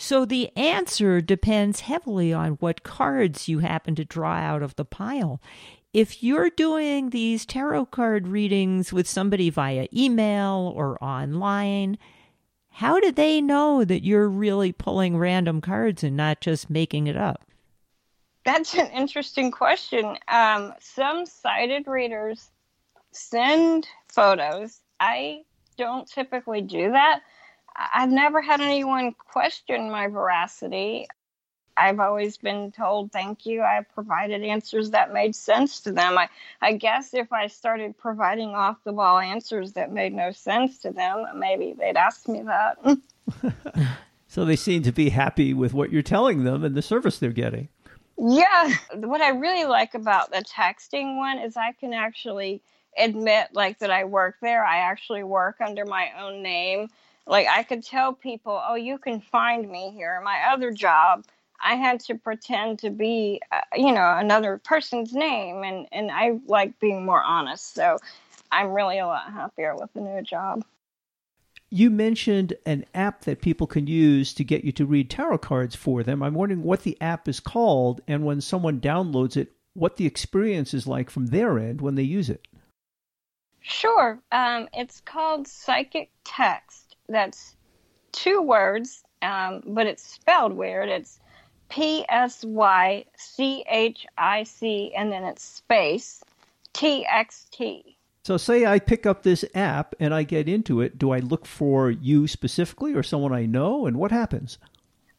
So, 0.00 0.24
the 0.24 0.56
answer 0.56 1.20
depends 1.20 1.80
heavily 1.80 2.32
on 2.32 2.52
what 2.60 2.84
cards 2.84 3.48
you 3.48 3.58
happen 3.58 3.96
to 3.96 4.04
draw 4.04 4.34
out 4.34 4.62
of 4.62 4.76
the 4.76 4.84
pile. 4.84 5.42
If 5.92 6.22
you're 6.22 6.50
doing 6.50 7.10
these 7.10 7.44
tarot 7.44 7.86
card 7.86 8.28
readings 8.28 8.92
with 8.92 9.08
somebody 9.08 9.50
via 9.50 9.88
email 9.92 10.72
or 10.76 11.02
online, 11.02 11.98
how 12.70 13.00
do 13.00 13.10
they 13.10 13.40
know 13.40 13.84
that 13.84 14.04
you're 14.04 14.28
really 14.28 14.70
pulling 14.70 15.18
random 15.18 15.60
cards 15.60 16.04
and 16.04 16.16
not 16.16 16.40
just 16.40 16.70
making 16.70 17.08
it 17.08 17.16
up? 17.16 17.44
That's 18.44 18.74
an 18.74 18.86
interesting 18.92 19.50
question. 19.50 20.16
Um, 20.28 20.74
some 20.78 21.26
sighted 21.26 21.88
readers 21.88 22.52
send 23.10 23.88
photos. 24.06 24.78
I 25.00 25.42
don't 25.76 26.08
typically 26.08 26.60
do 26.60 26.92
that. 26.92 27.22
I've 27.78 28.10
never 28.10 28.42
had 28.42 28.60
anyone 28.60 29.14
question 29.14 29.90
my 29.90 30.08
veracity. 30.08 31.06
I've 31.76 32.00
always 32.00 32.36
been 32.36 32.72
told 32.72 33.12
thank 33.12 33.46
you. 33.46 33.62
I 33.62 33.84
provided 33.94 34.42
answers 34.42 34.90
that 34.90 35.12
made 35.12 35.36
sense 35.36 35.80
to 35.80 35.92
them. 35.92 36.18
I, 36.18 36.28
I 36.60 36.72
guess 36.72 37.14
if 37.14 37.32
I 37.32 37.46
started 37.46 37.96
providing 37.96 38.50
off 38.50 38.82
the 38.82 38.92
wall 38.92 39.18
answers 39.18 39.74
that 39.74 39.92
made 39.92 40.12
no 40.12 40.32
sense 40.32 40.78
to 40.80 40.90
them, 40.90 41.24
maybe 41.36 41.74
they'd 41.78 41.96
ask 41.96 42.26
me 42.28 42.42
that. 42.42 42.98
so 44.26 44.44
they 44.44 44.56
seem 44.56 44.82
to 44.82 44.92
be 44.92 45.10
happy 45.10 45.54
with 45.54 45.72
what 45.72 45.92
you're 45.92 46.02
telling 46.02 46.42
them 46.42 46.64
and 46.64 46.74
the 46.74 46.82
service 46.82 47.18
they're 47.18 47.30
getting. 47.30 47.68
Yeah. 48.18 48.74
What 48.94 49.20
I 49.20 49.30
really 49.30 49.64
like 49.64 49.94
about 49.94 50.32
the 50.32 50.42
texting 50.42 51.16
one 51.16 51.38
is 51.38 51.56
I 51.56 51.72
can 51.72 51.94
actually 51.94 52.60
admit 52.96 53.50
like 53.52 53.78
that 53.78 53.92
I 53.92 54.04
work 54.04 54.36
there. 54.42 54.64
I 54.64 54.78
actually 54.78 55.22
work 55.22 55.60
under 55.60 55.84
my 55.86 56.10
own 56.20 56.42
name. 56.42 56.88
Like 57.28 57.46
I 57.46 57.62
could 57.62 57.84
tell 57.84 58.12
people, 58.14 58.60
"Oh, 58.66 58.74
you 58.74 58.98
can 58.98 59.20
find 59.20 59.68
me 59.68 59.90
here." 59.90 60.20
My 60.24 60.50
other 60.50 60.70
job, 60.70 61.24
I 61.62 61.74
had 61.76 62.00
to 62.00 62.14
pretend 62.14 62.78
to 62.80 62.90
be, 62.90 63.40
uh, 63.52 63.60
you 63.74 63.92
know, 63.92 64.16
another 64.16 64.58
person's 64.64 65.12
name, 65.12 65.62
and 65.62 65.86
and 65.92 66.10
I 66.10 66.40
like 66.46 66.80
being 66.80 67.04
more 67.04 67.22
honest. 67.22 67.74
So 67.74 67.98
I'm 68.50 68.72
really 68.72 68.98
a 68.98 69.06
lot 69.06 69.30
happier 69.32 69.76
with 69.76 69.92
the 69.92 70.00
new 70.00 70.22
job. 70.22 70.64
You 71.70 71.90
mentioned 71.90 72.54
an 72.64 72.86
app 72.94 73.24
that 73.24 73.42
people 73.42 73.66
can 73.66 73.86
use 73.86 74.32
to 74.34 74.42
get 74.42 74.64
you 74.64 74.72
to 74.72 74.86
read 74.86 75.10
tarot 75.10 75.38
cards 75.38 75.76
for 75.76 76.02
them. 76.02 76.22
I'm 76.22 76.32
wondering 76.32 76.62
what 76.62 76.82
the 76.82 76.98
app 76.98 77.28
is 77.28 77.40
called, 77.40 78.00
and 78.08 78.24
when 78.24 78.40
someone 78.40 78.80
downloads 78.80 79.36
it, 79.36 79.52
what 79.74 79.96
the 79.96 80.06
experience 80.06 80.72
is 80.72 80.86
like 80.86 81.10
from 81.10 81.26
their 81.26 81.58
end 81.58 81.82
when 81.82 81.94
they 81.94 82.02
use 82.02 82.30
it. 82.30 82.48
Sure. 83.60 84.18
Um, 84.32 84.68
it's 84.72 85.02
called 85.02 85.46
Psychic 85.46 86.10
Text. 86.24 86.87
That's 87.08 87.56
two 88.12 88.42
words, 88.42 89.02
um, 89.22 89.62
but 89.66 89.86
it's 89.86 90.02
spelled 90.02 90.52
weird. 90.52 90.88
It's 90.88 91.20
P 91.68 92.04
S 92.08 92.44
Y 92.44 93.04
C 93.16 93.64
H 93.68 94.06
I 94.16 94.42
C, 94.42 94.92
and 94.96 95.12
then 95.12 95.24
it's 95.24 95.44
space 95.44 96.22
T 96.72 97.06
X 97.06 97.46
T. 97.50 97.96
So, 98.24 98.36
say 98.36 98.66
I 98.66 98.78
pick 98.78 99.06
up 99.06 99.22
this 99.22 99.44
app 99.54 99.94
and 99.98 100.12
I 100.12 100.22
get 100.22 100.48
into 100.48 100.80
it. 100.80 100.98
Do 100.98 101.12
I 101.12 101.20
look 101.20 101.46
for 101.46 101.90
you 101.90 102.26
specifically 102.26 102.92
or 102.92 103.02
someone 103.02 103.32
I 103.32 103.46
know? 103.46 103.86
And 103.86 103.96
what 103.96 104.10
happens? 104.10 104.58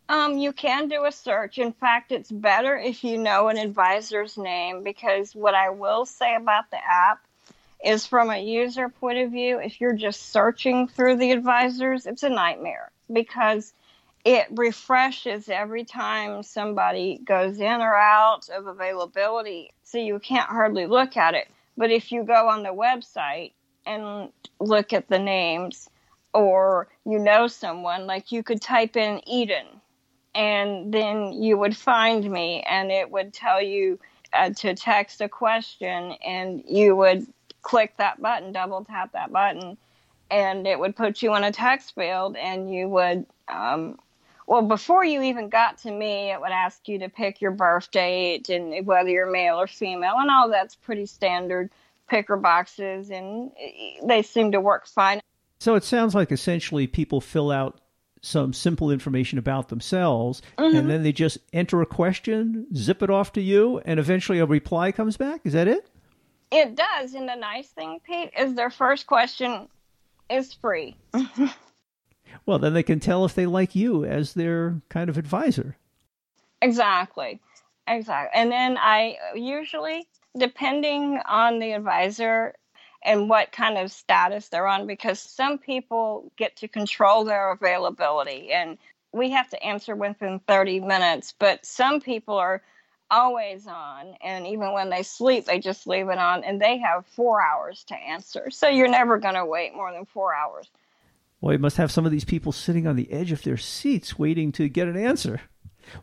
Um, 0.09 0.39
you 0.39 0.53
can 0.53 0.87
do 0.87 1.05
a 1.05 1.11
search. 1.11 1.59
In 1.59 1.71
fact, 1.71 2.11
it's 2.11 2.31
better 2.31 2.75
if 2.77 3.03
you 3.03 3.17
know 3.17 3.47
an 3.47 3.57
advisor's 3.57 4.37
name 4.37 4.83
because 4.83 5.35
what 5.35 5.53
I 5.53 5.69
will 5.69 6.05
say 6.05 6.35
about 6.35 6.69
the 6.71 6.77
app 6.77 7.19
is 7.83 8.05
from 8.05 8.29
a 8.29 8.37
user 8.37 8.89
point 8.89 9.19
of 9.19 9.31
view, 9.31 9.59
if 9.59 9.79
you're 9.79 9.93
just 9.93 10.31
searching 10.31 10.87
through 10.87 11.17
the 11.17 11.31
advisors, 11.31 12.05
it's 12.05 12.23
a 12.23 12.29
nightmare 12.29 12.91
because 13.11 13.73
it 14.25 14.47
refreshes 14.51 15.47
every 15.47 15.85
time 15.85 16.43
somebody 16.43 17.19
goes 17.23 17.59
in 17.59 17.81
or 17.81 17.95
out 17.95 18.49
of 18.49 18.67
availability. 18.67 19.71
So 19.83 19.97
you 19.97 20.19
can't 20.19 20.49
hardly 20.49 20.87
look 20.87 21.15
at 21.15 21.35
it. 21.35 21.47
But 21.77 21.91
if 21.91 22.11
you 22.11 22.23
go 22.23 22.49
on 22.49 22.63
the 22.63 22.69
website 22.69 23.53
and 23.85 24.29
look 24.59 24.91
at 24.91 25.07
the 25.07 25.19
names, 25.19 25.89
or 26.33 26.87
you 27.05 27.17
know 27.17 27.47
someone, 27.47 28.05
like 28.05 28.31
you 28.31 28.43
could 28.43 28.61
type 28.61 28.97
in 28.97 29.21
Eden, 29.27 29.65
and 30.35 30.93
then 30.93 31.33
you 31.33 31.57
would 31.57 31.75
find 31.75 32.29
me, 32.29 32.61
and 32.69 32.91
it 32.91 33.09
would 33.09 33.33
tell 33.33 33.61
you 33.61 33.99
uh, 34.33 34.49
to 34.51 34.75
text 34.75 35.21
a 35.21 35.29
question, 35.29 36.11
and 36.23 36.63
you 36.67 36.95
would 36.95 37.25
click 37.61 37.95
that 37.97 38.21
button, 38.21 38.51
double 38.51 38.83
tap 38.85 39.11
that 39.13 39.31
button, 39.31 39.77
and 40.31 40.67
it 40.67 40.79
would 40.79 40.95
put 40.95 41.21
you 41.21 41.35
in 41.35 41.43
a 41.43 41.51
text 41.51 41.95
field, 41.95 42.35
and 42.35 42.73
you 42.73 42.87
would. 42.89 43.25
Um, 43.47 43.99
well, 44.47 44.63
before 44.63 45.05
you 45.05 45.21
even 45.21 45.49
got 45.49 45.77
to 45.79 45.91
me, 45.91 46.31
it 46.31 46.41
would 46.41 46.51
ask 46.51 46.87
you 46.87 46.99
to 46.99 47.09
pick 47.09 47.39
your 47.39 47.51
birth 47.51 47.91
date 47.91 48.49
and 48.49 48.85
whether 48.85 49.09
you're 49.09 49.29
male 49.29 49.59
or 49.59 49.67
female, 49.67 50.15
and 50.17 50.31
all 50.31 50.49
that's 50.49 50.75
pretty 50.75 51.05
standard 51.05 51.69
picker 52.09 52.37
boxes, 52.37 53.11
and 53.11 53.51
they 54.03 54.23
seem 54.23 54.51
to 54.53 54.59
work 54.59 54.87
fine. 54.87 55.21
So 55.59 55.75
it 55.75 55.83
sounds 55.83 56.15
like 56.15 56.31
essentially 56.31 56.87
people 56.87 57.21
fill 57.21 57.51
out 57.51 57.81
some 58.21 58.53
simple 58.53 58.91
information 58.91 59.37
about 59.37 59.69
themselves, 59.69 60.41
mm-hmm. 60.57 60.75
and 60.75 60.89
then 60.89 61.03
they 61.03 61.11
just 61.11 61.37
enter 61.53 61.81
a 61.81 61.85
question, 61.85 62.65
zip 62.75 63.03
it 63.03 63.09
off 63.09 63.33
to 63.33 63.41
you, 63.41 63.79
and 63.85 63.99
eventually 63.99 64.39
a 64.39 64.45
reply 64.45 64.91
comes 64.91 65.15
back. 65.15 65.41
Is 65.43 65.53
that 65.53 65.67
it? 65.67 65.89
It 66.51 66.75
does. 66.75 67.13
And 67.13 67.29
the 67.29 67.35
nice 67.35 67.67
thing, 67.67 67.99
Pete, 68.05 68.31
is 68.37 68.55
their 68.55 68.69
first 68.69 69.07
question 69.07 69.67
is 70.29 70.53
free. 70.53 70.95
well, 72.45 72.59
then 72.59 72.73
they 72.73 72.83
can 72.83 72.99
tell 72.99 73.25
if 73.25 73.35
they 73.35 73.45
like 73.45 73.75
you 73.75 74.05
as 74.05 74.33
their 74.33 74.81
kind 74.89 75.09
of 75.09 75.17
advisor. 75.17 75.77
Exactly. 76.61 77.39
Exactly. 77.87 78.39
And 78.39 78.51
then 78.51 78.77
I 78.79 79.17
usually, 79.35 80.07
depending 80.37 81.19
on 81.27 81.59
the 81.59 81.73
advisor 81.73 82.53
and 83.03 83.29
what 83.29 83.51
kind 83.51 83.77
of 83.77 83.91
status 83.91 84.49
they're 84.49 84.67
on, 84.67 84.85
because 84.85 85.19
some 85.19 85.57
people 85.57 86.31
get 86.37 86.55
to 86.57 86.67
control 86.67 87.23
their 87.23 87.51
availability 87.51 88.51
and 88.51 88.77
we 89.11 89.31
have 89.31 89.49
to 89.49 89.63
answer 89.63 89.95
within 89.95 90.39
30 90.47 90.81
minutes, 90.81 91.33
but 91.39 91.65
some 91.65 91.99
people 91.99 92.35
are 92.35 92.61
always 93.11 93.67
on 93.67 94.15
and 94.21 94.45
even 94.45 94.71
when 94.71 94.89
they 94.89 95.03
sleep 95.03 95.45
they 95.45 95.59
just 95.59 95.87
leave 95.87 96.09
it 96.09 96.17
on 96.17 96.43
and 96.43 96.61
they 96.61 96.77
have 96.77 97.05
four 97.05 97.41
hours 97.41 97.83
to 97.85 97.95
answer. 97.95 98.49
So 98.51 98.67
you're 98.67 98.87
never 98.87 99.17
going 99.17 99.35
to 99.35 99.45
wait 99.45 99.75
more 99.75 99.91
than 99.91 100.05
four 100.05 100.33
hours. 100.33 100.69
Well 101.41 101.53
you 101.53 101.59
must 101.59 101.77
have 101.77 101.91
some 101.91 102.05
of 102.05 102.11
these 102.11 102.25
people 102.25 102.51
sitting 102.51 102.85
on 102.85 102.95
the 102.95 103.11
edge 103.11 103.31
of 103.31 103.43
their 103.43 103.57
seats 103.57 104.19
waiting 104.19 104.51
to 104.53 104.69
get 104.69 104.87
an 104.87 104.97
answer. 104.97 105.41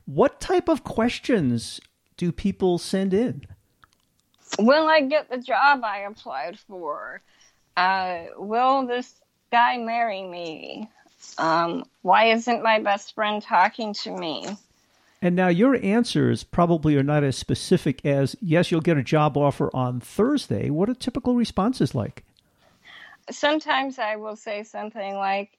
What 0.05 0.41
type 0.41 0.69
of 0.69 0.83
questions 0.83 1.81
do 2.17 2.33
people 2.33 2.79
send 2.79 3.15
in? 3.15 3.47
Will 4.59 4.89
i 4.89 5.01
get 5.01 5.29
the 5.29 5.39
job 5.39 5.83
i 5.85 5.99
applied 5.99 6.59
for? 6.59 7.21
Uh, 7.77 8.25
will 8.37 8.87
this 8.87 9.15
guy 9.53 9.77
marry 9.77 10.23
me? 10.23 10.89
Um, 11.39 11.85
why 12.03 12.27
isn't 12.27 12.63
my 12.63 12.81
best 12.81 13.15
friend 13.15 13.43
talking 13.43 13.93
to 13.95 14.11
me 14.11 14.57
and 15.27 15.35
now 15.35 15.49
your 15.49 15.75
answers 15.85 16.45
probably 16.45 16.97
are 16.97 17.03
not 17.03 17.25
as 17.25 17.37
specific 17.37 18.07
as, 18.07 18.37
yes, 18.41 18.71
you'll 18.71 18.81
get 18.81 18.97
a 18.97 19.03
job 19.03 19.37
offer 19.37 19.69
on 19.75 19.99
Thursday. 19.99 20.71
What 20.71 20.89
are 20.89 20.95
typical 20.95 21.35
responses 21.35 21.97
like? 21.97 22.25
Sometimes 23.29 23.99
I 23.99 24.15
will 24.15 24.37
say 24.37 24.63
something 24.63 25.15
like, 25.17 25.51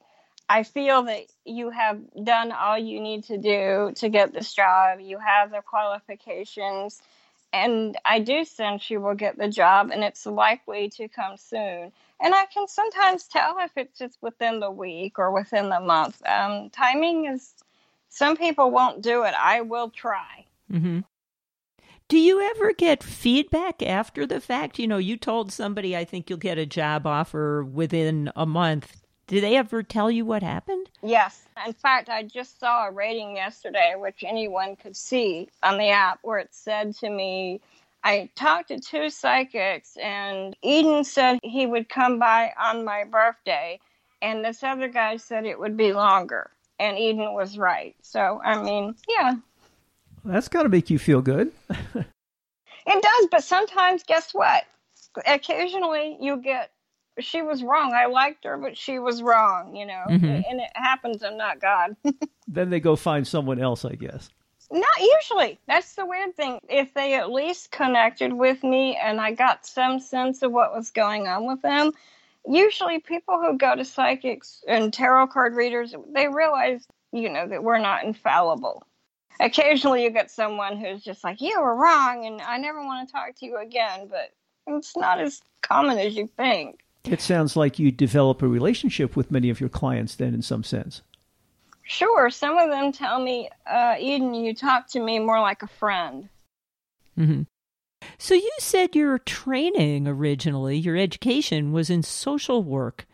I 0.48 0.62
feel 0.62 1.02
that 1.02 1.24
you 1.44 1.68
have 1.68 2.00
done 2.24 2.50
all 2.50 2.78
you 2.78 2.98
need 2.98 3.24
to 3.24 3.36
do 3.36 3.92
to 3.96 4.08
get 4.08 4.32
this 4.32 4.54
job. 4.54 5.00
You 5.00 5.18
have 5.18 5.50
the 5.50 5.60
qualifications, 5.60 7.02
and 7.52 7.94
I 8.06 8.20
do 8.20 8.46
sense 8.46 8.88
you 8.88 9.02
will 9.02 9.16
get 9.16 9.36
the 9.36 9.48
job, 9.48 9.90
and 9.90 10.02
it's 10.02 10.24
likely 10.24 10.88
to 10.96 11.08
come 11.08 11.36
soon. 11.36 11.92
And 12.20 12.34
I 12.34 12.46
can 12.46 12.68
sometimes 12.68 13.24
tell 13.24 13.58
if 13.58 13.72
it's 13.76 13.98
just 13.98 14.16
within 14.22 14.60
the 14.60 14.70
week 14.70 15.18
or 15.18 15.30
within 15.30 15.68
the 15.68 15.80
month. 15.80 16.22
Um, 16.26 16.70
timing 16.70 17.26
is, 17.26 17.52
some 18.08 18.36
people 18.36 18.70
won't 18.70 19.02
do 19.02 19.22
it. 19.24 19.34
I 19.38 19.60
will 19.60 19.90
try. 19.90 20.46
Mm-hmm. 20.72 21.00
Do 22.08 22.18
you 22.18 22.40
ever 22.40 22.72
get 22.72 23.02
feedback 23.02 23.82
after 23.82 24.26
the 24.26 24.40
fact? 24.40 24.78
You 24.78 24.86
know, 24.86 24.96
you 24.96 25.18
told 25.18 25.52
somebody, 25.52 25.94
I 25.94 26.06
think 26.06 26.30
you'll 26.30 26.38
get 26.38 26.56
a 26.56 26.64
job 26.64 27.06
offer 27.06 27.62
within 27.62 28.32
a 28.34 28.46
month. 28.46 28.96
Do 29.26 29.42
they 29.42 29.56
ever 29.56 29.82
tell 29.82 30.10
you 30.10 30.24
what 30.24 30.42
happened? 30.42 30.88
Yes. 31.02 31.42
In 31.66 31.74
fact, 31.74 32.08
I 32.08 32.22
just 32.22 32.58
saw 32.58 32.86
a 32.86 32.90
rating 32.90 33.36
yesterday, 33.36 33.92
which 33.94 34.24
anyone 34.26 34.74
could 34.76 34.96
see 34.96 35.50
on 35.62 35.76
the 35.76 35.90
app, 35.90 36.20
where 36.22 36.38
it 36.38 36.48
said 36.50 36.96
to 36.96 37.10
me, 37.10 37.60
I 38.02 38.30
talked 38.36 38.68
to 38.68 38.80
two 38.80 39.10
psychics, 39.10 39.98
and 40.02 40.56
Eden 40.62 41.04
said 41.04 41.40
he 41.42 41.66
would 41.66 41.90
come 41.90 42.18
by 42.18 42.54
on 42.58 42.86
my 42.86 43.04
birthday, 43.04 43.80
and 44.22 44.42
this 44.42 44.62
other 44.62 44.88
guy 44.88 45.18
said 45.18 45.44
it 45.44 45.60
would 45.60 45.76
be 45.76 45.92
longer. 45.92 46.50
And 46.78 46.98
Eden 46.98 47.32
was 47.32 47.58
right. 47.58 47.96
So, 48.02 48.40
I 48.44 48.62
mean, 48.62 48.94
yeah, 49.08 49.34
that's 50.24 50.48
got 50.48 50.64
to 50.64 50.68
make 50.68 50.90
you 50.90 50.98
feel 50.98 51.20
good. 51.20 51.50
it 51.70 52.04
does, 52.86 53.28
but 53.30 53.42
sometimes, 53.42 54.02
guess 54.04 54.32
what? 54.32 54.64
Occasionally, 55.26 56.18
you 56.20 56.36
get 56.36 56.70
she 57.20 57.42
was 57.42 57.62
wrong. 57.62 57.92
I 57.94 58.06
liked 58.06 58.44
her, 58.44 58.56
but 58.56 58.76
she 58.76 58.98
was 58.98 59.22
wrong, 59.22 59.74
you 59.74 59.86
know. 59.86 60.04
Mm-hmm. 60.08 60.24
And 60.24 60.60
it 60.60 60.70
happens. 60.74 61.22
I'm 61.22 61.36
not 61.36 61.60
God. 61.60 61.96
then 62.48 62.70
they 62.70 62.80
go 62.80 62.96
find 62.96 63.26
someone 63.26 63.60
else, 63.60 63.84
I 63.84 63.94
guess. 63.94 64.30
Not 64.70 65.00
usually. 65.00 65.58
That's 65.66 65.94
the 65.94 66.04
weird 66.04 66.36
thing. 66.36 66.60
If 66.68 66.92
they 66.94 67.14
at 67.14 67.32
least 67.32 67.70
connected 67.70 68.32
with 68.32 68.62
me 68.62 68.96
and 68.96 69.20
I 69.20 69.32
got 69.32 69.66
some 69.66 69.98
sense 69.98 70.42
of 70.42 70.52
what 70.52 70.74
was 70.74 70.90
going 70.90 71.26
on 71.26 71.46
with 71.46 71.62
them, 71.62 71.92
usually 72.48 73.00
people 73.00 73.38
who 73.40 73.58
go 73.58 73.76
to 73.76 73.84
psychics 73.84 74.64
and 74.66 74.92
tarot 74.92 75.28
card 75.28 75.54
readers, 75.54 75.94
they 76.12 76.28
realize, 76.28 76.86
you 77.12 77.28
know, 77.28 77.46
that 77.46 77.62
we're 77.62 77.78
not 77.78 78.04
infallible 78.04 78.86
occasionally 79.40 80.02
you 80.02 80.10
get 80.10 80.30
someone 80.30 80.76
who's 80.76 81.02
just 81.02 81.24
like, 81.24 81.40
you 81.40 81.60
were 81.60 81.74
wrong 81.74 82.26
and 82.26 82.40
I 82.40 82.58
never 82.58 82.82
want 82.82 83.08
to 83.08 83.12
talk 83.12 83.36
to 83.36 83.46
you 83.46 83.58
again, 83.58 84.08
but 84.08 84.32
it's 84.66 84.96
not 84.96 85.20
as 85.20 85.40
common 85.62 85.98
as 85.98 86.16
you 86.16 86.26
think. 86.26 86.80
It 87.04 87.20
sounds 87.20 87.56
like 87.56 87.78
you 87.78 87.90
develop 87.90 88.42
a 88.42 88.48
relationship 88.48 89.16
with 89.16 89.30
many 89.30 89.48
of 89.48 89.60
your 89.60 89.68
clients 89.68 90.14
then, 90.14 90.34
in 90.34 90.42
some 90.42 90.62
sense. 90.64 91.02
Sure. 91.84 92.28
Some 92.28 92.58
of 92.58 92.68
them 92.68 92.92
tell 92.92 93.18
me, 93.18 93.48
uh, 93.66 93.94
Eden, 93.98 94.34
you 94.34 94.54
talk 94.54 94.88
to 94.90 95.00
me 95.00 95.18
more 95.18 95.40
like 95.40 95.62
a 95.62 95.66
friend. 95.66 96.28
Mm-hmm. 97.18 97.42
So 98.16 98.34
you 98.34 98.50
said 98.58 98.96
your 98.96 99.18
training 99.18 100.08
originally, 100.08 100.78
your 100.78 100.96
education 100.96 101.72
was 101.72 101.90
in 101.90 102.02
social 102.02 102.62
work. 102.62 103.06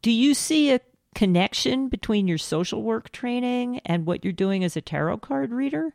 Do 0.00 0.10
you 0.10 0.34
see 0.34 0.72
a 0.72 0.80
connection 1.14 1.88
between 1.88 2.26
your 2.26 2.38
social 2.38 2.82
work 2.82 3.10
training 3.12 3.80
and 3.84 4.06
what 4.06 4.24
you're 4.24 4.32
doing 4.32 4.64
as 4.64 4.76
a 4.76 4.80
tarot 4.80 5.18
card 5.18 5.52
reader? 5.52 5.94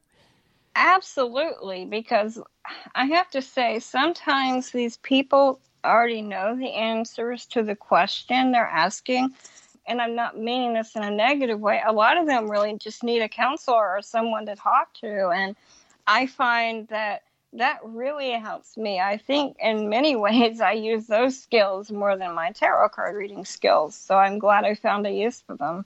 Absolutely, 0.75 1.85
because 1.85 2.39
I 2.93 3.05
have 3.05 3.29
to 3.31 3.41
say, 3.41 3.79
sometimes 3.79 4.69
these 4.69 4.97
people 4.97 5.59
already 5.83 6.21
know 6.21 6.55
the 6.55 6.73
answers 6.73 7.45
to 7.47 7.63
the 7.63 7.75
question 7.75 8.51
they're 8.51 8.67
asking. 8.67 9.33
And 9.87 10.01
I'm 10.01 10.15
not 10.15 10.37
meaning 10.37 10.73
this 10.73 10.95
in 10.95 11.03
a 11.03 11.09
negative 11.09 11.59
way. 11.59 11.81
A 11.85 11.93
lot 11.93 12.17
of 12.17 12.27
them 12.27 12.51
really 12.51 12.77
just 12.77 13.03
need 13.03 13.21
a 13.21 13.29
counselor 13.29 13.95
or 13.95 14.01
someone 14.01 14.45
to 14.45 14.55
talk 14.55 14.93
to. 14.95 15.29
And 15.29 15.55
I 16.05 16.27
find 16.27 16.87
that 16.89 17.23
that 17.57 17.79
really 17.83 18.31
helps 18.31 18.77
me. 18.77 18.99
I 18.99 19.17
think 19.17 19.57
in 19.59 19.89
many 19.89 20.15
ways 20.27 20.61
I 20.61 20.73
use 20.73 21.07
those 21.07 21.39
skills 21.39 21.91
more 21.91 22.17
than 22.17 22.33
my 22.33 22.51
tarot 22.51 22.89
card 22.89 23.15
reading 23.15 23.45
skills. 23.45 23.95
So 23.95 24.15
I'm 24.15 24.39
glad 24.39 24.63
I 24.63 24.75
found 24.75 25.05
a 25.05 25.11
use 25.11 25.41
for 25.41 25.55
them. 25.55 25.85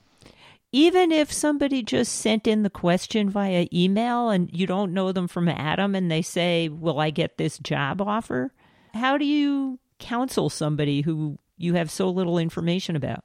Even 0.74 1.12
if 1.12 1.30
somebody 1.30 1.82
just 1.82 2.14
sent 2.14 2.46
in 2.46 2.62
the 2.62 2.70
question 2.70 3.28
via 3.28 3.66
email 3.72 4.30
and 4.30 4.48
you 4.52 4.66
don't 4.66 4.94
know 4.94 5.12
them 5.12 5.28
from 5.28 5.48
Adam 5.48 5.94
and 5.94 6.10
they 6.10 6.22
say, 6.22 6.70
Will 6.70 6.98
I 6.98 7.10
get 7.10 7.36
this 7.36 7.58
job 7.58 8.00
offer? 8.00 8.52
How 8.94 9.18
do 9.18 9.26
you 9.26 9.78
counsel 9.98 10.48
somebody 10.48 11.02
who 11.02 11.38
you 11.58 11.74
have 11.74 11.90
so 11.90 12.08
little 12.08 12.38
information 12.38 12.96
about? 12.96 13.24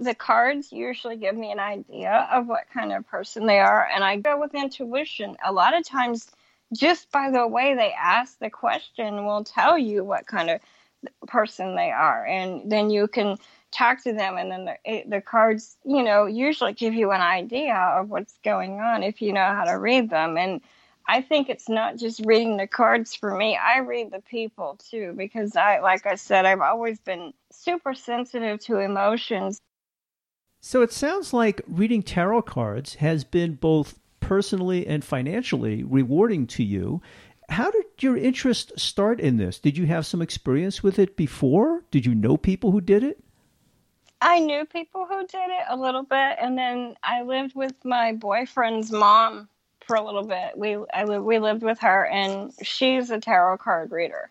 The 0.00 0.14
cards 0.14 0.72
usually 0.72 1.16
give 1.16 1.36
me 1.36 1.52
an 1.52 1.60
idea 1.60 2.28
of 2.32 2.46
what 2.46 2.64
kind 2.72 2.92
of 2.92 3.06
person 3.06 3.46
they 3.46 3.60
are, 3.60 3.86
and 3.94 4.02
I 4.02 4.16
go 4.16 4.40
with 4.40 4.54
intuition. 4.54 5.36
A 5.44 5.52
lot 5.52 5.76
of 5.76 5.86
times, 5.86 6.32
just 6.72 7.10
by 7.10 7.30
the 7.30 7.46
way 7.46 7.74
they 7.74 7.92
ask 7.92 8.38
the 8.38 8.50
question 8.50 9.24
will 9.24 9.44
tell 9.44 9.76
you 9.78 10.04
what 10.04 10.26
kind 10.26 10.50
of 10.50 10.60
person 11.26 11.76
they 11.76 11.90
are. 11.90 12.24
And 12.26 12.70
then 12.70 12.90
you 12.90 13.08
can 13.08 13.36
talk 13.74 14.02
to 14.04 14.12
them 14.12 14.36
and 14.36 14.50
then 14.50 14.64
the, 14.66 15.04
the 15.08 15.20
cards 15.20 15.76
you 15.84 16.02
know 16.02 16.26
usually 16.26 16.72
give 16.72 16.94
you 16.94 17.10
an 17.10 17.20
idea 17.20 17.74
of 17.74 18.08
what's 18.08 18.38
going 18.44 18.80
on 18.80 19.02
if 19.02 19.20
you 19.20 19.32
know 19.32 19.46
how 19.46 19.64
to 19.64 19.72
read 19.72 20.08
them. 20.10 20.36
And 20.36 20.60
i 21.08 21.20
think 21.20 21.48
it's 21.48 21.68
not 21.68 21.96
just 21.96 22.24
reading 22.24 22.56
the 22.56 22.68
cards 22.68 23.14
for 23.16 23.36
me. 23.36 23.56
I 23.56 23.80
read 23.80 24.12
the 24.12 24.20
people 24.20 24.78
too 24.88 25.12
because 25.16 25.56
i 25.56 25.80
like 25.80 26.06
i 26.06 26.14
said 26.14 26.46
i've 26.46 26.60
always 26.60 27.00
been 27.00 27.34
super 27.50 27.94
sensitive 27.94 28.60
to 28.60 28.78
emotions. 28.78 29.60
So 30.60 30.80
it 30.80 30.92
sounds 30.92 31.32
like 31.34 31.60
reading 31.66 32.04
tarot 32.04 32.42
cards 32.42 32.94
has 32.94 33.24
been 33.24 33.56
both 33.56 33.98
personally 34.24 34.86
and 34.86 35.04
financially 35.04 35.84
rewarding 35.84 36.46
to 36.46 36.64
you. 36.64 37.02
How 37.50 37.70
did 37.70 37.84
your 38.00 38.16
interest 38.16 38.72
start 38.80 39.20
in 39.20 39.36
this? 39.36 39.58
Did 39.58 39.76
you 39.76 39.86
have 39.86 40.06
some 40.06 40.22
experience 40.22 40.82
with 40.82 40.98
it 40.98 41.14
before? 41.14 41.84
Did 41.90 42.06
you 42.06 42.14
know 42.14 42.38
people 42.38 42.70
who 42.70 42.80
did 42.80 43.04
it? 43.04 43.22
I 44.22 44.40
knew 44.40 44.64
people 44.64 45.06
who 45.06 45.26
did 45.26 45.50
it 45.50 45.64
a 45.68 45.76
little 45.76 46.04
bit, 46.04 46.36
and 46.40 46.56
then 46.56 46.96
I 47.02 47.22
lived 47.22 47.54
with 47.54 47.74
my 47.84 48.12
boyfriend's 48.14 48.90
mom 48.90 49.50
for 49.86 49.96
a 49.96 50.02
little 50.02 50.24
bit. 50.24 50.56
We 50.56 50.78
I 50.94 51.04
we 51.04 51.38
lived 51.38 51.62
with 51.62 51.78
her, 51.80 52.06
and 52.06 52.50
she's 52.62 53.10
a 53.10 53.20
tarot 53.20 53.58
card 53.58 53.92
reader, 53.92 54.30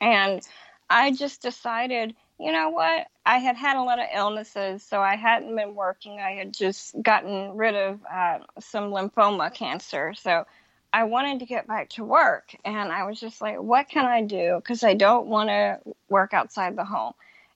and 0.00 0.40
I 0.88 1.10
just 1.10 1.42
decided 1.42 2.14
you 2.38 2.52
know 2.52 2.70
what? 2.70 3.06
I 3.24 3.38
had 3.38 3.56
had 3.56 3.76
a 3.76 3.82
lot 3.82 4.00
of 4.00 4.06
illnesses, 4.14 4.82
so 4.82 5.00
I 5.00 5.16
hadn't 5.16 5.54
been 5.54 5.74
working. 5.74 6.20
I 6.20 6.32
had 6.32 6.52
just 6.52 7.00
gotten 7.00 7.56
rid 7.56 7.74
of 7.74 8.00
uh, 8.12 8.40
some 8.58 8.90
lymphoma 8.90 9.54
cancer. 9.54 10.14
So 10.14 10.44
I 10.92 11.04
wanted 11.04 11.40
to 11.40 11.46
get 11.46 11.66
back 11.66 11.88
to 11.90 12.04
work. 12.04 12.54
And 12.64 12.92
I 12.92 13.04
was 13.04 13.20
just 13.20 13.40
like, 13.40 13.60
what 13.60 13.88
can 13.88 14.06
I 14.06 14.22
do? 14.22 14.56
Because 14.56 14.82
I 14.82 14.94
don't 14.94 15.28
want 15.28 15.48
to 15.50 15.78
work 16.08 16.34
outside 16.34 16.76
the 16.76 16.84
home. 16.84 17.14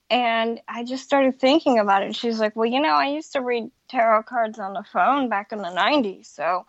And 0.09 0.61
I 0.69 0.85
just 0.85 1.05
started 1.05 1.41
thinking 1.41 1.81
about 1.81 2.05
it. 2.05 2.15
She's 2.15 2.39
like, 2.39 2.55
well, 2.55 2.71
you 2.71 2.81
know, 2.81 2.95
I 2.95 3.09
used 3.09 3.33
to 3.33 3.41
read 3.41 3.71
tarot 3.89 4.23
cards 4.23 4.59
on 4.59 4.73
the 4.73 4.85
phone 4.85 5.29
back 5.29 5.51
in 5.51 5.59
the 5.59 5.65
90s. 5.65 6.27
So 6.27 6.65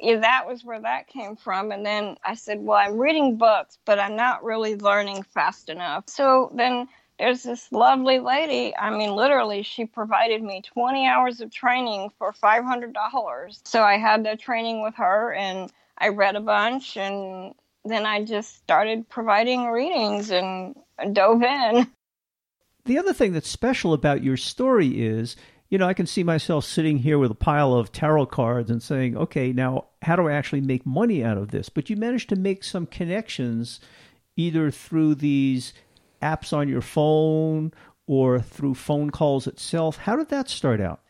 yeah, 0.00 0.18
that 0.20 0.48
was 0.48 0.64
where 0.64 0.80
that 0.80 1.06
came 1.06 1.36
from. 1.36 1.70
And 1.70 1.86
then 1.86 2.16
I 2.24 2.34
said, 2.34 2.60
well, 2.60 2.78
I'm 2.78 2.98
reading 2.98 3.36
books, 3.36 3.78
but 3.84 4.00
I'm 4.00 4.16
not 4.16 4.42
really 4.42 4.74
learning 4.74 5.22
fast 5.22 5.68
enough. 5.68 6.08
So 6.08 6.50
then 6.54 6.88
there's 7.20 7.42
this 7.42 7.70
lovely 7.70 8.18
lady. 8.18 8.74
I 8.74 8.96
mean, 8.96 9.14
literally, 9.14 9.62
she 9.62 9.84
provided 9.84 10.42
me 10.42 10.62
20 10.62 11.06
hours 11.06 11.42
of 11.42 11.52
training 11.52 12.10
for 12.18 12.32
$500. 12.32 13.60
So 13.64 13.82
I 13.82 13.98
had 13.98 14.24
the 14.24 14.36
training 14.36 14.82
with 14.82 14.94
her 14.94 15.34
and 15.34 15.70
I 15.98 16.08
read 16.08 16.34
a 16.34 16.40
bunch 16.40 16.96
and 16.96 17.54
then 17.84 18.06
I 18.06 18.24
just 18.24 18.56
started 18.56 19.06
providing 19.10 19.66
readings 19.66 20.30
and 20.30 20.74
dove 21.12 21.42
in. 21.42 21.90
The 22.86 22.98
other 22.98 23.12
thing 23.12 23.34
that's 23.34 23.48
special 23.48 23.92
about 23.92 24.24
your 24.24 24.38
story 24.38 25.02
is, 25.02 25.36
you 25.68 25.76
know, 25.76 25.86
I 25.86 25.94
can 25.94 26.06
see 26.06 26.24
myself 26.24 26.64
sitting 26.64 26.98
here 26.98 27.18
with 27.18 27.30
a 27.30 27.34
pile 27.34 27.74
of 27.74 27.92
tarot 27.92 28.26
cards 28.26 28.70
and 28.70 28.82
saying, 28.82 29.18
okay, 29.18 29.52
now 29.52 29.88
how 30.00 30.16
do 30.16 30.26
I 30.26 30.32
actually 30.32 30.62
make 30.62 30.86
money 30.86 31.22
out 31.22 31.36
of 31.36 31.50
this? 31.50 31.68
But 31.68 31.90
you 31.90 31.96
managed 31.96 32.30
to 32.30 32.36
make 32.36 32.64
some 32.64 32.86
connections 32.86 33.78
either 34.36 34.70
through 34.70 35.16
these 35.16 35.74
apps 36.22 36.52
on 36.52 36.68
your 36.68 36.82
phone 36.82 37.72
or 38.06 38.40
through 38.40 38.74
phone 38.74 39.10
calls 39.10 39.46
itself? 39.46 39.96
How 39.96 40.16
did 40.16 40.28
that 40.28 40.48
start 40.48 40.80
out? 40.80 41.00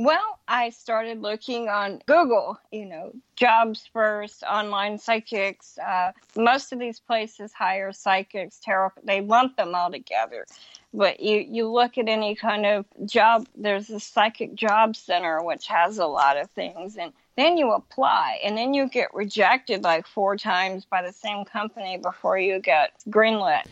Well, 0.00 0.38
I 0.46 0.70
started 0.70 1.22
looking 1.22 1.68
on 1.68 2.00
Google, 2.06 2.56
you 2.70 2.86
know, 2.86 3.10
jobs 3.34 3.90
first, 3.92 4.44
online 4.44 4.96
psychics. 4.96 5.76
Uh, 5.76 6.12
most 6.36 6.72
of 6.72 6.78
these 6.78 7.00
places 7.00 7.52
hire 7.52 7.92
psychics, 7.92 8.60
tarot, 8.60 8.92
they 9.02 9.22
lump 9.22 9.56
them 9.56 9.74
all 9.74 9.90
together. 9.90 10.46
But 10.94 11.18
you, 11.18 11.44
you 11.48 11.68
look 11.68 11.98
at 11.98 12.08
any 12.08 12.36
kind 12.36 12.64
of 12.64 12.86
job, 13.06 13.48
there's 13.56 13.90
a 13.90 13.98
psychic 13.98 14.54
job 14.54 14.94
center, 14.94 15.42
which 15.42 15.66
has 15.66 15.98
a 15.98 16.06
lot 16.06 16.36
of 16.36 16.48
things. 16.50 16.96
And 16.96 17.12
then 17.36 17.58
you 17.58 17.72
apply, 17.72 18.38
and 18.44 18.56
then 18.56 18.74
you 18.74 18.88
get 18.88 19.12
rejected 19.12 19.82
like 19.82 20.06
four 20.06 20.36
times 20.36 20.84
by 20.84 21.02
the 21.02 21.12
same 21.12 21.44
company 21.44 21.98
before 21.98 22.38
you 22.38 22.60
get 22.60 22.92
greenlit. 23.10 23.64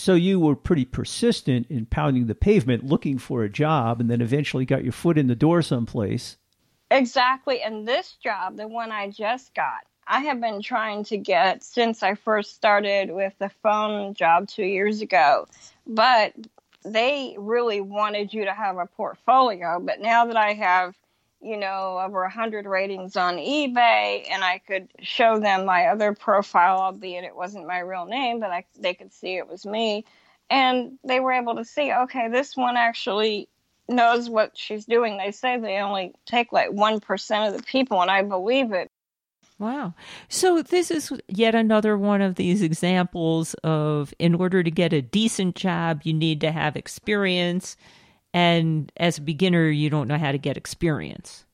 So 0.00 0.14
you 0.14 0.40
were 0.40 0.56
pretty 0.56 0.86
persistent 0.86 1.66
in 1.68 1.84
pounding 1.84 2.26
the 2.26 2.34
pavement 2.34 2.86
looking 2.86 3.18
for 3.18 3.42
a 3.42 3.50
job 3.50 4.00
and 4.00 4.10
then 4.10 4.22
eventually 4.22 4.64
got 4.64 4.82
your 4.82 4.94
foot 4.94 5.18
in 5.18 5.26
the 5.26 5.36
door 5.36 5.60
someplace. 5.60 6.38
Exactly. 6.90 7.60
And 7.60 7.86
this 7.86 8.14
job, 8.14 8.56
the 8.56 8.66
one 8.66 8.92
I 8.92 9.10
just 9.10 9.54
got, 9.54 9.80
I 10.06 10.20
have 10.20 10.40
been 10.40 10.62
trying 10.62 11.04
to 11.04 11.18
get 11.18 11.62
since 11.62 12.02
I 12.02 12.14
first 12.14 12.54
started 12.54 13.10
with 13.10 13.34
the 13.38 13.50
phone 13.62 14.14
job 14.14 14.48
two 14.48 14.64
years 14.64 15.02
ago. 15.02 15.46
But 15.86 16.32
they 16.82 17.36
really 17.38 17.82
wanted 17.82 18.32
you 18.32 18.46
to 18.46 18.54
have 18.54 18.78
a 18.78 18.86
portfolio. 18.86 19.80
But 19.80 20.00
now 20.00 20.24
that 20.24 20.36
I 20.36 20.54
have, 20.54 20.94
you 21.40 21.56
know, 21.56 21.98
over 21.98 22.20
100 22.22 22.66
ratings 22.66 23.16
on 23.16 23.36
eBay 23.36 24.26
and 24.30 24.44
I 24.44 24.58
could 24.58 24.88
show 25.00 25.38
them 25.38 25.64
my 25.64 25.86
other 25.86 26.14
profile, 26.14 26.78
albeit 26.78 27.24
it 27.24 27.34
wasn't 27.34 27.66
my 27.66 27.78
real 27.78 28.04
name, 28.04 28.40
but 28.40 28.50
I, 28.50 28.64
they 28.78 28.94
could 28.94 29.12
see 29.12 29.36
it 29.36 29.48
was 29.48 29.64
me. 29.64 30.04
And 30.50 30.98
they 31.04 31.20
were 31.20 31.32
able 31.32 31.56
to 31.56 31.64
see, 31.64 31.92
okay, 31.92 32.28
this 32.28 32.56
one 32.56 32.76
actually 32.76 33.48
knows 33.88 34.28
what 34.28 34.56
she's 34.56 34.84
doing. 34.84 35.16
They 35.16 35.30
say 35.30 35.58
they 35.58 35.78
only 35.78 36.12
take 36.26 36.52
like 36.52 36.70
1% 36.70 37.48
of 37.48 37.56
the 37.56 37.62
people, 37.62 38.02
and 38.02 38.10
I 38.10 38.22
believe 38.22 38.72
it. 38.72 38.90
Wow. 39.58 39.94
So 40.28 40.62
this 40.62 40.90
is 40.90 41.12
yet 41.28 41.54
another 41.54 41.96
one 41.98 42.22
of 42.22 42.36
these 42.36 42.62
examples 42.62 43.54
of 43.62 44.14
in 44.18 44.34
order 44.34 44.62
to 44.62 44.70
get 44.70 44.94
a 44.94 45.02
decent 45.02 45.54
job, 45.54 46.00
you 46.04 46.14
need 46.14 46.40
to 46.40 46.50
have 46.50 46.76
experience. 46.76 47.76
And 48.32 48.92
as 48.96 49.18
a 49.18 49.22
beginner, 49.22 49.68
you 49.68 49.90
don't 49.90 50.08
know 50.08 50.18
how 50.18 50.32
to 50.32 50.38
get 50.38 50.56
experience. 50.56 51.44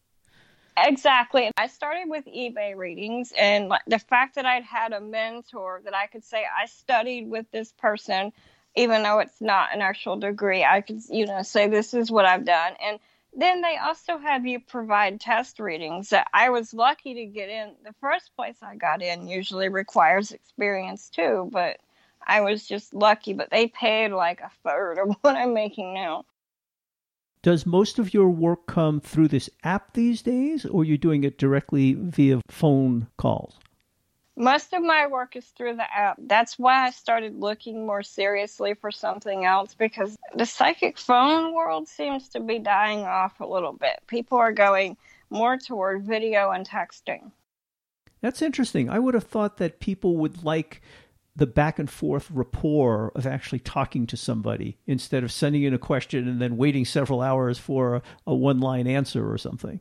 Exactly. 0.76 1.50
I 1.56 1.68
started 1.68 2.08
with 2.08 2.26
eBay 2.26 2.76
readings, 2.76 3.32
and 3.38 3.72
the 3.86 3.98
fact 3.98 4.34
that 4.34 4.44
I'd 4.44 4.62
had 4.62 4.92
a 4.92 5.00
mentor 5.00 5.80
that 5.84 5.94
I 5.94 6.06
could 6.06 6.22
say 6.22 6.44
I 6.44 6.66
studied 6.66 7.30
with 7.30 7.50
this 7.50 7.72
person, 7.72 8.30
even 8.74 9.02
though 9.02 9.20
it's 9.20 9.40
not 9.40 9.74
an 9.74 9.80
actual 9.80 10.16
degree, 10.16 10.64
I 10.64 10.82
could, 10.82 11.00
you 11.08 11.24
know, 11.24 11.40
say 11.42 11.66
this 11.66 11.94
is 11.94 12.10
what 12.10 12.26
I've 12.26 12.44
done. 12.44 12.74
And 12.84 12.98
then 13.34 13.62
they 13.62 13.78
also 13.78 14.18
have 14.18 14.46
you 14.46 14.60
provide 14.60 15.18
test 15.18 15.60
readings. 15.60 16.10
That 16.10 16.28
I 16.34 16.50
was 16.50 16.74
lucky 16.74 17.14
to 17.14 17.24
get 17.24 17.48
in. 17.48 17.72
The 17.82 17.94
first 18.00 18.36
place 18.36 18.56
I 18.62 18.76
got 18.76 19.00
in 19.00 19.28
usually 19.28 19.70
requires 19.70 20.32
experience 20.32 21.08
too, 21.08 21.48
but 21.52 21.78
I 22.26 22.42
was 22.42 22.66
just 22.66 22.92
lucky. 22.92 23.32
But 23.32 23.50
they 23.50 23.68
paid 23.68 24.12
like 24.12 24.40
a 24.40 24.50
third 24.62 24.98
of 24.98 25.16
what 25.22 25.36
I'm 25.36 25.54
making 25.54 25.94
now. 25.94 26.26
Does 27.42 27.64
most 27.64 27.98
of 27.98 28.12
your 28.12 28.28
work 28.28 28.66
come 28.66 29.00
through 29.00 29.28
this 29.28 29.48
app 29.62 29.94
these 29.94 30.22
days, 30.22 30.64
or 30.64 30.84
you're 30.84 30.92
you 30.92 30.98
doing 30.98 31.24
it 31.24 31.38
directly 31.38 31.94
via 31.94 32.40
phone 32.48 33.06
calls? 33.16 33.58
Most 34.38 34.74
of 34.74 34.82
my 34.82 35.06
work 35.06 35.34
is 35.34 35.46
through 35.46 35.76
the 35.76 35.96
app. 35.96 36.16
That's 36.18 36.58
why 36.58 36.86
I 36.86 36.90
started 36.90 37.40
looking 37.40 37.86
more 37.86 38.02
seriously 38.02 38.74
for 38.74 38.90
something 38.90 39.46
else 39.46 39.74
because 39.74 40.16
the 40.34 40.44
psychic 40.44 40.98
phone 40.98 41.54
world 41.54 41.88
seems 41.88 42.28
to 42.30 42.40
be 42.40 42.58
dying 42.58 43.00
off 43.00 43.40
a 43.40 43.46
little 43.46 43.72
bit. 43.72 44.00
People 44.06 44.36
are 44.36 44.52
going 44.52 44.98
more 45.30 45.56
toward 45.56 46.04
video 46.04 46.50
and 46.50 46.68
texting. 46.68 47.30
That's 48.20 48.42
interesting. 48.42 48.90
I 48.90 48.98
would 48.98 49.14
have 49.14 49.24
thought 49.24 49.56
that 49.58 49.80
people 49.80 50.16
would 50.16 50.44
like 50.44 50.82
the 51.36 51.46
back 51.46 51.78
and 51.78 51.88
forth 51.88 52.30
rapport 52.30 53.12
of 53.14 53.26
actually 53.26 53.58
talking 53.58 54.06
to 54.06 54.16
somebody 54.16 54.78
instead 54.86 55.22
of 55.22 55.30
sending 55.30 55.62
in 55.62 55.74
a 55.74 55.78
question 55.78 56.26
and 56.26 56.40
then 56.40 56.56
waiting 56.56 56.84
several 56.84 57.20
hours 57.20 57.58
for 57.58 57.96
a, 57.96 58.02
a 58.26 58.34
one 58.34 58.58
line 58.58 58.86
answer 58.86 59.30
or 59.30 59.36
something. 59.36 59.80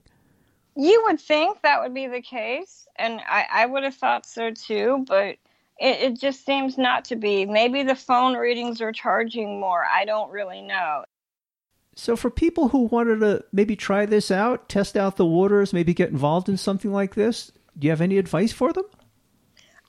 You 0.75 1.03
would 1.05 1.21
think 1.21 1.61
that 1.61 1.81
would 1.81 1.93
be 1.93 2.07
the 2.07 2.21
case, 2.21 2.85
and 2.97 3.21
I, 3.25 3.45
I 3.49 3.65
would 3.65 3.83
have 3.83 3.95
thought 3.95 4.25
so 4.25 4.51
too, 4.51 5.05
but 5.07 5.37
it, 5.79 6.01
it 6.01 6.19
just 6.19 6.45
seems 6.45 6.77
not 6.77 7.05
to 7.05 7.15
be. 7.15 7.45
Maybe 7.45 7.83
the 7.83 7.95
phone 7.95 8.35
readings 8.35 8.81
are 8.81 8.91
charging 8.91 9.59
more. 9.61 9.85
I 9.85 10.03
don't 10.03 10.31
really 10.31 10.61
know. 10.61 11.05
So, 11.95 12.17
for 12.17 12.29
people 12.29 12.67
who 12.67 12.79
wanted 12.79 13.21
to 13.21 13.45
maybe 13.53 13.77
try 13.77 14.05
this 14.05 14.29
out, 14.29 14.67
test 14.67 14.97
out 14.97 15.15
the 15.15 15.25
waters, 15.25 15.71
maybe 15.71 15.93
get 15.93 16.09
involved 16.09 16.49
in 16.49 16.57
something 16.57 16.91
like 16.91 17.15
this, 17.15 17.53
do 17.79 17.87
you 17.87 17.91
have 17.91 18.01
any 18.01 18.17
advice 18.17 18.51
for 18.51 18.73
them? 18.73 18.83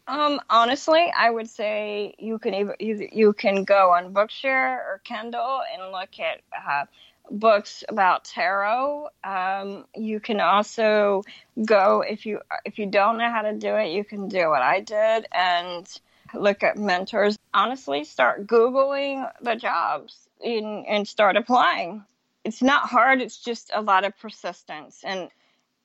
Um, 0.08 0.40
honestly, 0.48 1.12
I 1.16 1.30
would 1.30 1.48
say 1.48 2.14
you 2.18 2.38
can 2.38 2.54
either, 2.54 2.76
you, 2.78 3.32
can 3.32 3.64
go 3.64 3.90
on 3.92 4.14
Bookshare 4.14 4.78
or 4.78 5.00
Kindle 5.02 5.62
and 5.72 5.90
look 5.90 6.20
at 6.20 6.42
uh, 6.56 6.84
books 7.30 7.82
about 7.88 8.24
tarot. 8.24 9.08
Um, 9.24 9.84
you 9.96 10.20
can 10.20 10.40
also 10.40 11.24
go 11.64 12.04
if 12.08 12.24
you 12.24 12.40
if 12.64 12.78
you 12.78 12.86
don't 12.86 13.18
know 13.18 13.30
how 13.30 13.42
to 13.42 13.54
do 13.54 13.74
it, 13.74 13.90
you 13.90 14.04
can 14.04 14.28
do 14.28 14.48
what 14.48 14.62
I 14.62 14.80
did 14.80 15.26
and 15.32 15.88
look 16.34 16.62
at 16.62 16.76
mentors. 16.76 17.36
Honestly, 17.52 18.04
start 18.04 18.46
googling 18.46 19.28
the 19.42 19.56
jobs 19.56 20.28
and, 20.44 20.86
and 20.86 21.08
start 21.08 21.36
applying. 21.36 22.04
It's 22.44 22.62
not 22.62 22.88
hard. 22.88 23.20
It's 23.20 23.38
just 23.38 23.70
a 23.74 23.82
lot 23.82 24.04
of 24.04 24.16
persistence 24.18 25.02
and 25.04 25.30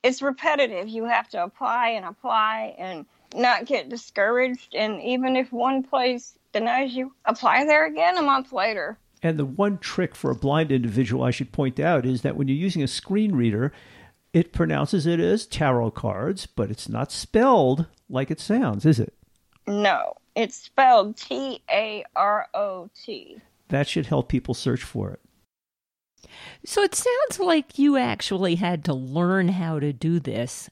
it's 0.02 0.22
repetitive. 0.22 0.88
You 0.88 1.04
have 1.04 1.28
to 1.30 1.42
apply 1.42 1.90
and 1.90 2.04
apply 2.04 2.74
and 2.78 3.06
not 3.34 3.66
get 3.66 3.88
discouraged. 3.88 4.74
And 4.74 5.00
even 5.02 5.36
if 5.36 5.52
one 5.52 5.82
place 5.82 6.38
denies 6.52 6.94
you, 6.94 7.12
apply 7.24 7.64
there 7.64 7.86
again 7.86 8.18
a 8.18 8.22
month 8.22 8.52
later. 8.52 8.98
And 9.22 9.38
the 9.38 9.44
one 9.44 9.78
trick 9.78 10.14
for 10.14 10.30
a 10.30 10.36
blind 10.36 10.72
individual 10.72 11.22
I 11.22 11.30
should 11.30 11.52
point 11.52 11.78
out 11.78 12.04
is 12.04 12.22
that 12.22 12.36
when 12.36 12.48
you're 12.48 12.56
using 12.56 12.82
a 12.82 12.88
screen 12.88 13.34
reader, 13.34 13.72
it 14.32 14.52
pronounces 14.52 15.06
it 15.06 15.20
as 15.20 15.46
tarot 15.46 15.92
cards, 15.92 16.46
but 16.46 16.70
it's 16.70 16.88
not 16.88 17.12
spelled 17.12 17.86
like 18.08 18.30
it 18.30 18.40
sounds, 18.40 18.84
is 18.84 18.98
it? 18.98 19.14
No, 19.66 20.14
it's 20.34 20.56
spelled 20.56 21.16
T 21.16 21.62
A 21.70 22.04
R 22.16 22.48
O 22.54 22.90
T. 23.00 23.38
That 23.68 23.86
should 23.86 24.06
help 24.06 24.28
people 24.28 24.54
search 24.54 24.82
for 24.82 25.12
it. 25.12 25.20
So 26.64 26.82
it 26.82 26.94
sounds 26.94 27.38
like 27.38 27.78
you 27.78 27.96
actually 27.96 28.56
had 28.56 28.84
to 28.86 28.94
learn 28.94 29.48
how 29.48 29.78
to 29.78 29.92
do 29.92 30.18
this. 30.18 30.68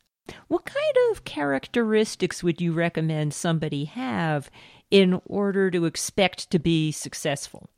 What 0.49 0.65
kind 0.65 0.97
of 1.11 1.25
characteristics 1.25 2.43
would 2.43 2.61
you 2.61 2.73
recommend 2.73 3.35
somebody 3.35 3.85
have 3.85 4.51
in 4.91 5.21
order 5.27 5.71
to 5.71 5.85
expect 5.85 6.51
to 6.51 6.59
be 6.59 6.93
successful? 6.93 7.71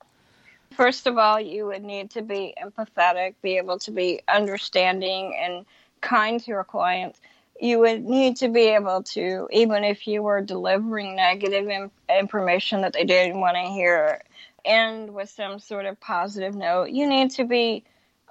First 0.77 1.07
of 1.07 1.19
all, 1.19 1.39
you 1.39 1.67
would 1.67 1.85
need 1.85 2.11
to 2.13 2.23
be 2.23 2.55
empathetic, 2.63 3.35
be 3.43 3.59
able 3.59 3.79
to 3.81 3.91
be 3.91 4.21
understanding 4.29 5.37
and 5.39 5.67
kind 6.01 6.41
to 6.41 6.51
your 6.51 6.65
clients. 6.65 7.21
You 7.61 7.79
would 7.81 8.05
need 8.05 8.37
to 8.37 8.49
be 8.49 8.63
able 8.69 9.03
to, 9.03 9.49
even 9.53 9.85
if 9.85 10.07
you 10.07 10.23
were 10.23 10.41
delivering 10.41 11.15
negative 11.15 11.91
information 12.09 12.81
that 12.81 12.95
they 12.95 13.05
didn't 13.05 13.39
want 13.39 13.57
to 13.57 13.63
hear, 13.65 14.23
end 14.65 15.13
with 15.13 15.29
some 15.29 15.59
sort 15.59 15.87
of 15.87 16.01
positive 16.01 16.55
note. 16.55 16.91
You 16.91 17.07
need 17.07 17.31
to 17.33 17.45
be 17.45 17.85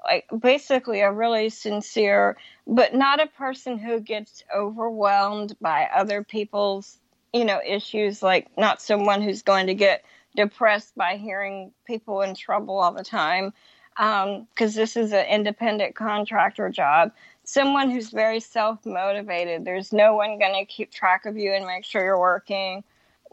like 0.04 0.28
basically 0.40 1.02
a 1.02 1.12
really 1.12 1.50
sincere, 1.50 2.38
but 2.68 2.94
not 2.94 3.22
a 3.22 3.28
person 3.28 3.78
who 3.78 4.00
gets 4.00 4.44
overwhelmed 4.56 5.56
by 5.62 5.88
other 5.94 6.24
people's, 6.24 6.98
you 7.34 7.46
know, 7.46 7.62
issues. 7.66 8.24
Like 8.24 8.48
not 8.58 8.82
someone 8.82 9.22
who's 9.22 9.42
going 9.42 9.68
to 9.68 9.76
get 9.76 10.04
depressed 10.36 10.96
by 10.96 11.18
hearing 11.18 11.72
people 11.86 12.22
in 12.22 12.36
trouble 12.36 12.80
all 12.80 12.94
the 12.94 13.04
time 13.04 13.54
because 13.96 14.26
um, 14.26 14.82
this 14.82 14.96
is 14.96 15.12
an 15.12 15.26
independent 15.28 15.96
contractor 15.96 16.70
job. 16.70 17.12
Someone 17.44 17.92
who's 17.92 18.10
very 18.10 18.40
self 18.40 18.86
motivated. 18.86 19.66
There's 19.66 19.92
no 19.92 20.16
one 20.16 20.40
going 20.40 20.54
to 20.54 20.66
keep 20.66 20.92
track 20.92 21.26
of 21.26 21.38
you 21.38 21.54
and 21.54 21.66
make 21.66 21.86
sure 21.86 22.04
you're 22.04 22.20
working. 22.20 22.84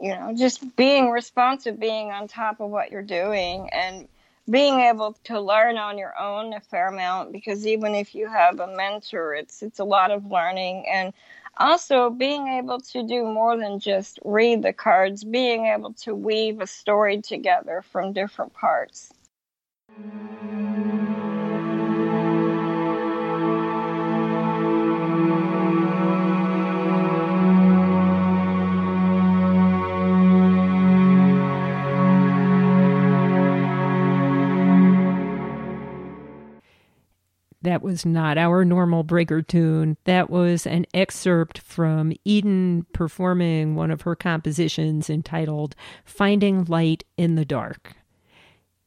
You 0.01 0.09
know, 0.09 0.33
just 0.35 0.75
being 0.77 1.09
responsive, 1.09 1.79
being 1.79 2.11
on 2.11 2.27
top 2.27 2.61
of 2.61 2.69
what 2.69 2.89
you're 2.89 3.01
doing, 3.01 3.69
and 3.73 4.07
being 4.49 4.79
able 4.81 5.13
to 5.25 5.39
learn 5.39 5.77
on 5.77 5.97
your 5.97 6.17
own 6.19 6.53
a 6.53 6.59
fair 6.61 6.87
amount. 6.89 7.31
Because 7.33 7.67
even 7.67 7.95
if 7.95 8.15
you 8.15 8.27
have 8.27 8.59
a 8.59 8.67
mentor, 8.75 9.35
it's 9.35 9.61
it's 9.63 9.79
a 9.79 9.83
lot 9.85 10.11
of 10.11 10.25
learning 10.25 10.85
and 10.91 11.13
also 11.57 12.09
being 12.09 12.47
able 12.47 12.79
to 12.79 13.03
do 13.07 13.25
more 13.25 13.57
than 13.57 13.79
just 13.79 14.19
read 14.25 14.63
the 14.63 14.73
cards, 14.73 15.23
being 15.23 15.65
able 15.67 15.93
to 15.93 16.15
weave 16.15 16.61
a 16.61 16.67
story 16.67 17.21
together 17.21 17.83
from 17.91 18.13
different 18.13 18.53
parts. 18.53 19.11
That 37.69 37.83
was 37.83 38.03
not 38.03 38.39
our 38.39 38.65
normal 38.65 39.03
breaker 39.03 39.43
tune. 39.43 39.95
That 40.05 40.31
was 40.31 40.65
an 40.65 40.87
excerpt 40.91 41.59
from 41.59 42.13
Eden 42.25 42.87
performing 42.93 43.75
one 43.75 43.91
of 43.91 44.01
her 44.01 44.15
compositions 44.15 45.07
entitled 45.07 45.75
Finding 46.03 46.65
Light 46.65 47.03
in 47.15 47.35
the 47.35 47.45
Dark. 47.45 47.93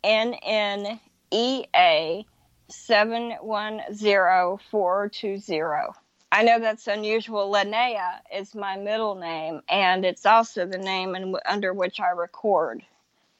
N 0.03 0.33
N 0.43 0.99
E 1.31 1.65
A 1.75 2.25
seven 2.69 3.31
one 3.41 3.81
zero 3.93 4.59
four 4.69 5.09
two 5.09 5.37
zero. 5.37 5.93
I 6.31 6.43
know 6.43 6.59
that's 6.59 6.87
unusual. 6.87 7.51
Linnea 7.51 8.19
is 8.31 8.53
my 8.53 8.77
middle 8.77 9.15
name, 9.15 9.61
and 9.67 10.05
it's 10.05 10.25
also 10.25 10.65
the 10.65 10.77
name 10.77 11.15
in, 11.15 11.35
under 11.47 11.73
which 11.73 11.99
I 11.99 12.09
record. 12.09 12.83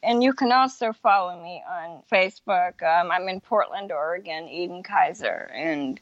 And 0.01 0.23
you 0.23 0.33
can 0.33 0.51
also 0.51 0.93
follow 0.93 1.41
me 1.43 1.61
on 1.69 2.01
Facebook. 2.11 2.81
Um, 2.81 3.11
I'm 3.11 3.29
in 3.29 3.41
Portland, 3.41 3.91
Oregon, 3.91 4.47
Eden 4.47 4.81
Kizer, 4.81 5.49
and 5.53 5.99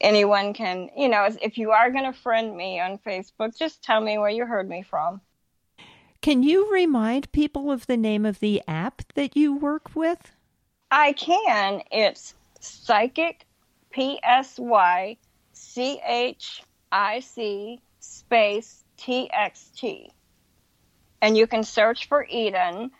anyone 0.00 0.52
can, 0.52 0.90
you 0.96 1.08
know, 1.08 1.28
if 1.40 1.56
you 1.56 1.70
are 1.70 1.90
going 1.90 2.04
to 2.04 2.18
friend 2.18 2.56
me 2.56 2.78
on 2.78 2.98
Facebook, 2.98 3.56
just 3.56 3.82
tell 3.82 4.00
me 4.00 4.18
where 4.18 4.28
you 4.28 4.44
heard 4.44 4.68
me 4.68 4.82
from. 4.82 5.20
Can 6.20 6.42
you 6.42 6.70
remind 6.72 7.30
people 7.32 7.70
of 7.70 7.86
the 7.86 7.96
name 7.96 8.26
of 8.26 8.40
the 8.40 8.62
app 8.66 9.02
that 9.14 9.36
you 9.36 9.54
work 9.54 9.94
with? 9.94 10.32
I 10.90 11.12
can. 11.12 11.82
It's 11.92 12.34
Psychic, 12.60 13.46
P 13.90 14.18
S 14.22 14.58
Y 14.58 15.16
C 15.52 16.00
H 16.06 16.62
I 16.90 17.20
C 17.20 17.80
space 18.00 18.82
T 18.96 19.30
X 19.32 19.70
T. 19.76 20.10
And 21.20 21.36
you 21.36 21.46
can 21.46 21.62
search 21.62 22.08
for 22.08 22.26
Eden. 22.28 22.90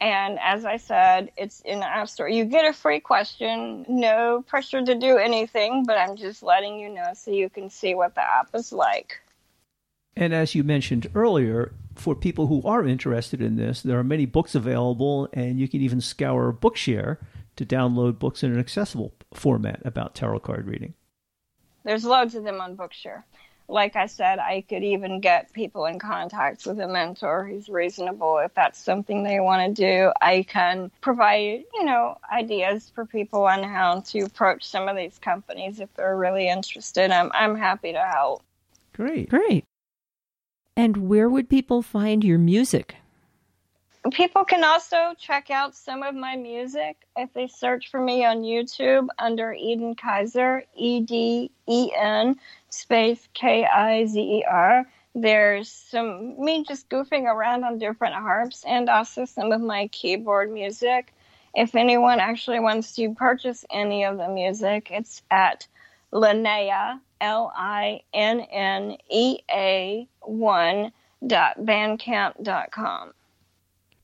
And 0.00 0.38
as 0.40 0.64
I 0.64 0.76
said, 0.76 1.32
it's 1.36 1.60
in 1.62 1.80
the 1.80 1.86
App 1.86 2.08
Store. 2.08 2.28
You 2.28 2.44
get 2.44 2.64
a 2.64 2.72
free 2.72 3.00
question, 3.00 3.84
no 3.88 4.44
pressure 4.46 4.84
to 4.84 4.94
do 4.94 5.16
anything, 5.16 5.84
but 5.84 5.98
I'm 5.98 6.14
just 6.16 6.44
letting 6.44 6.78
you 6.78 6.88
know 6.88 7.10
so 7.14 7.32
you 7.32 7.50
can 7.50 7.68
see 7.70 7.94
what 7.94 8.14
the 8.14 8.22
app 8.22 8.50
is 8.54 8.72
like. 8.72 9.20
And 10.16 10.32
as 10.32 10.54
you 10.54 10.62
mentioned 10.62 11.08
earlier, 11.14 11.72
for 12.00 12.14
people 12.14 12.46
who 12.46 12.62
are 12.62 12.86
interested 12.86 13.40
in 13.40 13.56
this, 13.56 13.82
there 13.82 13.98
are 13.98 14.04
many 14.04 14.26
books 14.26 14.54
available, 14.54 15.28
and 15.32 15.58
you 15.58 15.68
can 15.68 15.80
even 15.80 16.00
scour 16.00 16.52
Bookshare 16.52 17.18
to 17.56 17.66
download 17.66 18.18
books 18.18 18.42
in 18.42 18.52
an 18.52 18.58
accessible 18.58 19.12
format 19.34 19.82
about 19.84 20.14
tarot 20.14 20.40
card 20.40 20.66
reading. 20.66 20.94
There's 21.84 22.04
loads 22.04 22.34
of 22.34 22.44
them 22.44 22.60
on 22.60 22.76
Bookshare. 22.76 23.24
Like 23.70 23.96
I 23.96 24.06
said, 24.06 24.38
I 24.38 24.62
could 24.62 24.82
even 24.82 25.20
get 25.20 25.52
people 25.52 25.84
in 25.84 25.98
contact 25.98 26.66
with 26.66 26.80
a 26.80 26.88
mentor 26.88 27.46
who's 27.46 27.68
reasonable 27.68 28.38
if 28.38 28.54
that's 28.54 28.82
something 28.82 29.22
they 29.22 29.40
want 29.40 29.76
to 29.76 29.82
do. 29.82 30.12
I 30.22 30.44
can 30.48 30.90
provide, 31.02 31.64
you 31.74 31.84
know, 31.84 32.16
ideas 32.32 32.90
for 32.94 33.04
people 33.04 33.44
on 33.44 33.62
how 33.62 34.00
to 34.00 34.20
approach 34.20 34.64
some 34.64 34.88
of 34.88 34.96
these 34.96 35.18
companies 35.18 35.80
if 35.80 35.92
they're 35.94 36.16
really 36.16 36.48
interested. 36.48 37.10
I'm 37.10 37.30
I'm 37.34 37.56
happy 37.56 37.92
to 37.92 38.02
help. 38.02 38.42
Great. 38.94 39.28
Great. 39.28 39.64
And 40.78 41.08
where 41.08 41.28
would 41.28 41.48
people 41.48 41.82
find 41.82 42.22
your 42.22 42.38
music? 42.38 42.94
People 44.12 44.44
can 44.44 44.62
also 44.62 45.12
check 45.18 45.50
out 45.50 45.74
some 45.74 46.04
of 46.04 46.14
my 46.14 46.36
music 46.36 46.98
if 47.16 47.32
they 47.34 47.48
search 47.48 47.90
for 47.90 47.98
me 47.98 48.24
on 48.24 48.42
YouTube 48.42 49.08
under 49.18 49.52
Eden 49.52 49.96
Kizer, 49.96 50.62
E 50.76 51.00
D 51.00 51.50
E 51.68 51.90
N 51.98 52.36
space 52.70 53.26
K 53.34 53.66
I 53.66 54.06
Z 54.06 54.20
E 54.20 54.44
R. 54.48 54.86
There's 55.16 55.68
some 55.68 56.40
me 56.40 56.62
just 56.62 56.88
goofing 56.88 57.24
around 57.24 57.64
on 57.64 57.78
different 57.78 58.14
harps 58.14 58.62
and 58.64 58.88
also 58.88 59.24
some 59.24 59.50
of 59.50 59.60
my 59.60 59.88
keyboard 59.88 60.52
music. 60.52 61.12
If 61.56 61.74
anyone 61.74 62.20
actually 62.20 62.60
wants 62.60 62.94
to 62.94 63.12
purchase 63.14 63.64
any 63.68 64.04
of 64.04 64.16
the 64.16 64.28
music, 64.28 64.92
it's 64.92 65.22
at 65.28 65.66
Linnea, 66.12 67.00
L 67.20 67.52
I 67.54 68.00
N 68.12 68.40
N 68.40 68.96
E 69.10 69.38
A 69.50 70.08
1 70.22 70.92
dot 71.26 71.58
bandcamp 71.60 72.42
dot 72.42 72.70
com. 72.70 73.12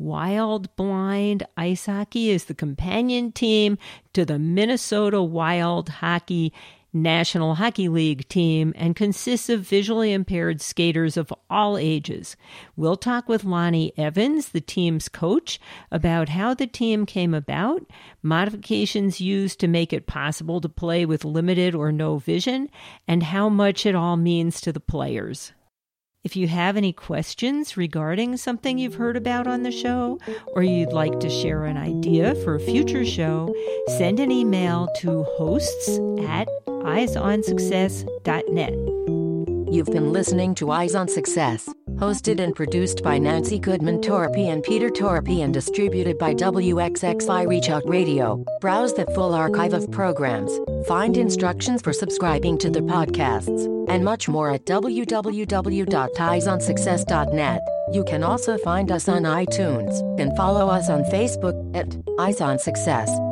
Wild 0.00 0.74
Blind 0.76 1.46
Ice 1.58 1.84
Hockey 1.84 2.30
is 2.30 2.46
the 2.46 2.54
companion 2.54 3.32
team 3.32 3.76
to 4.14 4.24
the 4.24 4.38
Minnesota 4.38 5.22
Wild 5.22 5.90
Hockey 5.90 6.54
National 6.90 7.56
Hockey 7.56 7.86
League 7.90 8.26
team 8.30 8.72
and 8.76 8.96
consists 8.96 9.50
of 9.50 9.60
visually 9.60 10.14
impaired 10.14 10.62
skaters 10.62 11.18
of 11.18 11.30
all 11.50 11.76
ages. 11.76 12.34
We'll 12.76 12.96
talk 12.96 13.28
with 13.28 13.44
Lonnie 13.44 13.92
Evans, 13.98 14.48
the 14.48 14.62
team's 14.62 15.10
coach, 15.10 15.60
about 15.92 16.30
how 16.30 16.54
the 16.54 16.66
team 16.66 17.04
came 17.04 17.34
about, 17.34 17.82
modifications 18.22 19.20
used 19.20 19.60
to 19.60 19.68
make 19.68 19.92
it 19.92 20.06
possible 20.06 20.62
to 20.62 20.68
play 20.70 21.04
with 21.04 21.26
limited 21.26 21.74
or 21.74 21.92
no 21.92 22.16
vision, 22.16 22.70
and 23.06 23.22
how 23.22 23.50
much 23.50 23.84
it 23.84 23.94
all 23.94 24.16
means 24.16 24.62
to 24.62 24.72
the 24.72 24.80
players. 24.80 25.52
If 26.22 26.36
you 26.36 26.48
have 26.48 26.76
any 26.76 26.92
questions 26.92 27.78
regarding 27.78 28.36
something 28.36 28.76
you've 28.76 28.96
heard 28.96 29.16
about 29.16 29.46
on 29.46 29.62
the 29.62 29.70
show, 29.70 30.18
or 30.54 30.62
you'd 30.62 30.92
like 30.92 31.18
to 31.20 31.30
share 31.30 31.64
an 31.64 31.78
idea 31.78 32.34
for 32.36 32.56
a 32.56 32.60
future 32.60 33.06
show, 33.06 33.54
send 33.96 34.20
an 34.20 34.30
email 34.30 34.86
to 34.98 35.24
hosts 35.38 35.98
at 36.28 36.46
eyesonsuccess.net. 36.66 38.99
You've 39.70 39.86
been 39.86 40.12
listening 40.12 40.54
to 40.56 40.72
Eyes 40.72 40.96
on 40.96 41.06
Success, 41.06 41.72
hosted 41.94 42.40
and 42.40 42.56
produced 42.56 43.04
by 43.04 43.18
Nancy 43.18 43.56
Goodman 43.56 44.00
Torpey 44.00 44.52
and 44.52 44.64
Peter 44.64 44.88
Torpey 44.88 45.44
and 45.44 45.54
distributed 45.54 46.18
by 46.18 46.34
WXXI 46.34 47.46
Reach 47.46 47.70
Out 47.70 47.88
Radio. 47.88 48.44
Browse 48.60 48.92
the 48.94 49.06
full 49.14 49.32
archive 49.32 49.72
of 49.72 49.88
programs, 49.92 50.50
find 50.88 51.16
instructions 51.16 51.82
for 51.82 51.92
subscribing 51.92 52.58
to 52.58 52.68
the 52.68 52.80
podcasts, 52.80 53.66
and 53.88 54.04
much 54.04 54.28
more 54.28 54.50
at 54.50 54.66
www.eyesonsuccess.net. 54.66 57.60
You 57.92 58.04
can 58.04 58.22
also 58.24 58.58
find 58.58 58.90
us 58.90 59.08
on 59.08 59.22
iTunes 59.22 60.20
and 60.20 60.36
follow 60.36 60.68
us 60.68 60.90
on 60.90 61.04
Facebook 61.04 61.76
at 61.76 61.96
Eyes 62.18 62.40
on 62.40 62.58
Success 62.58 63.08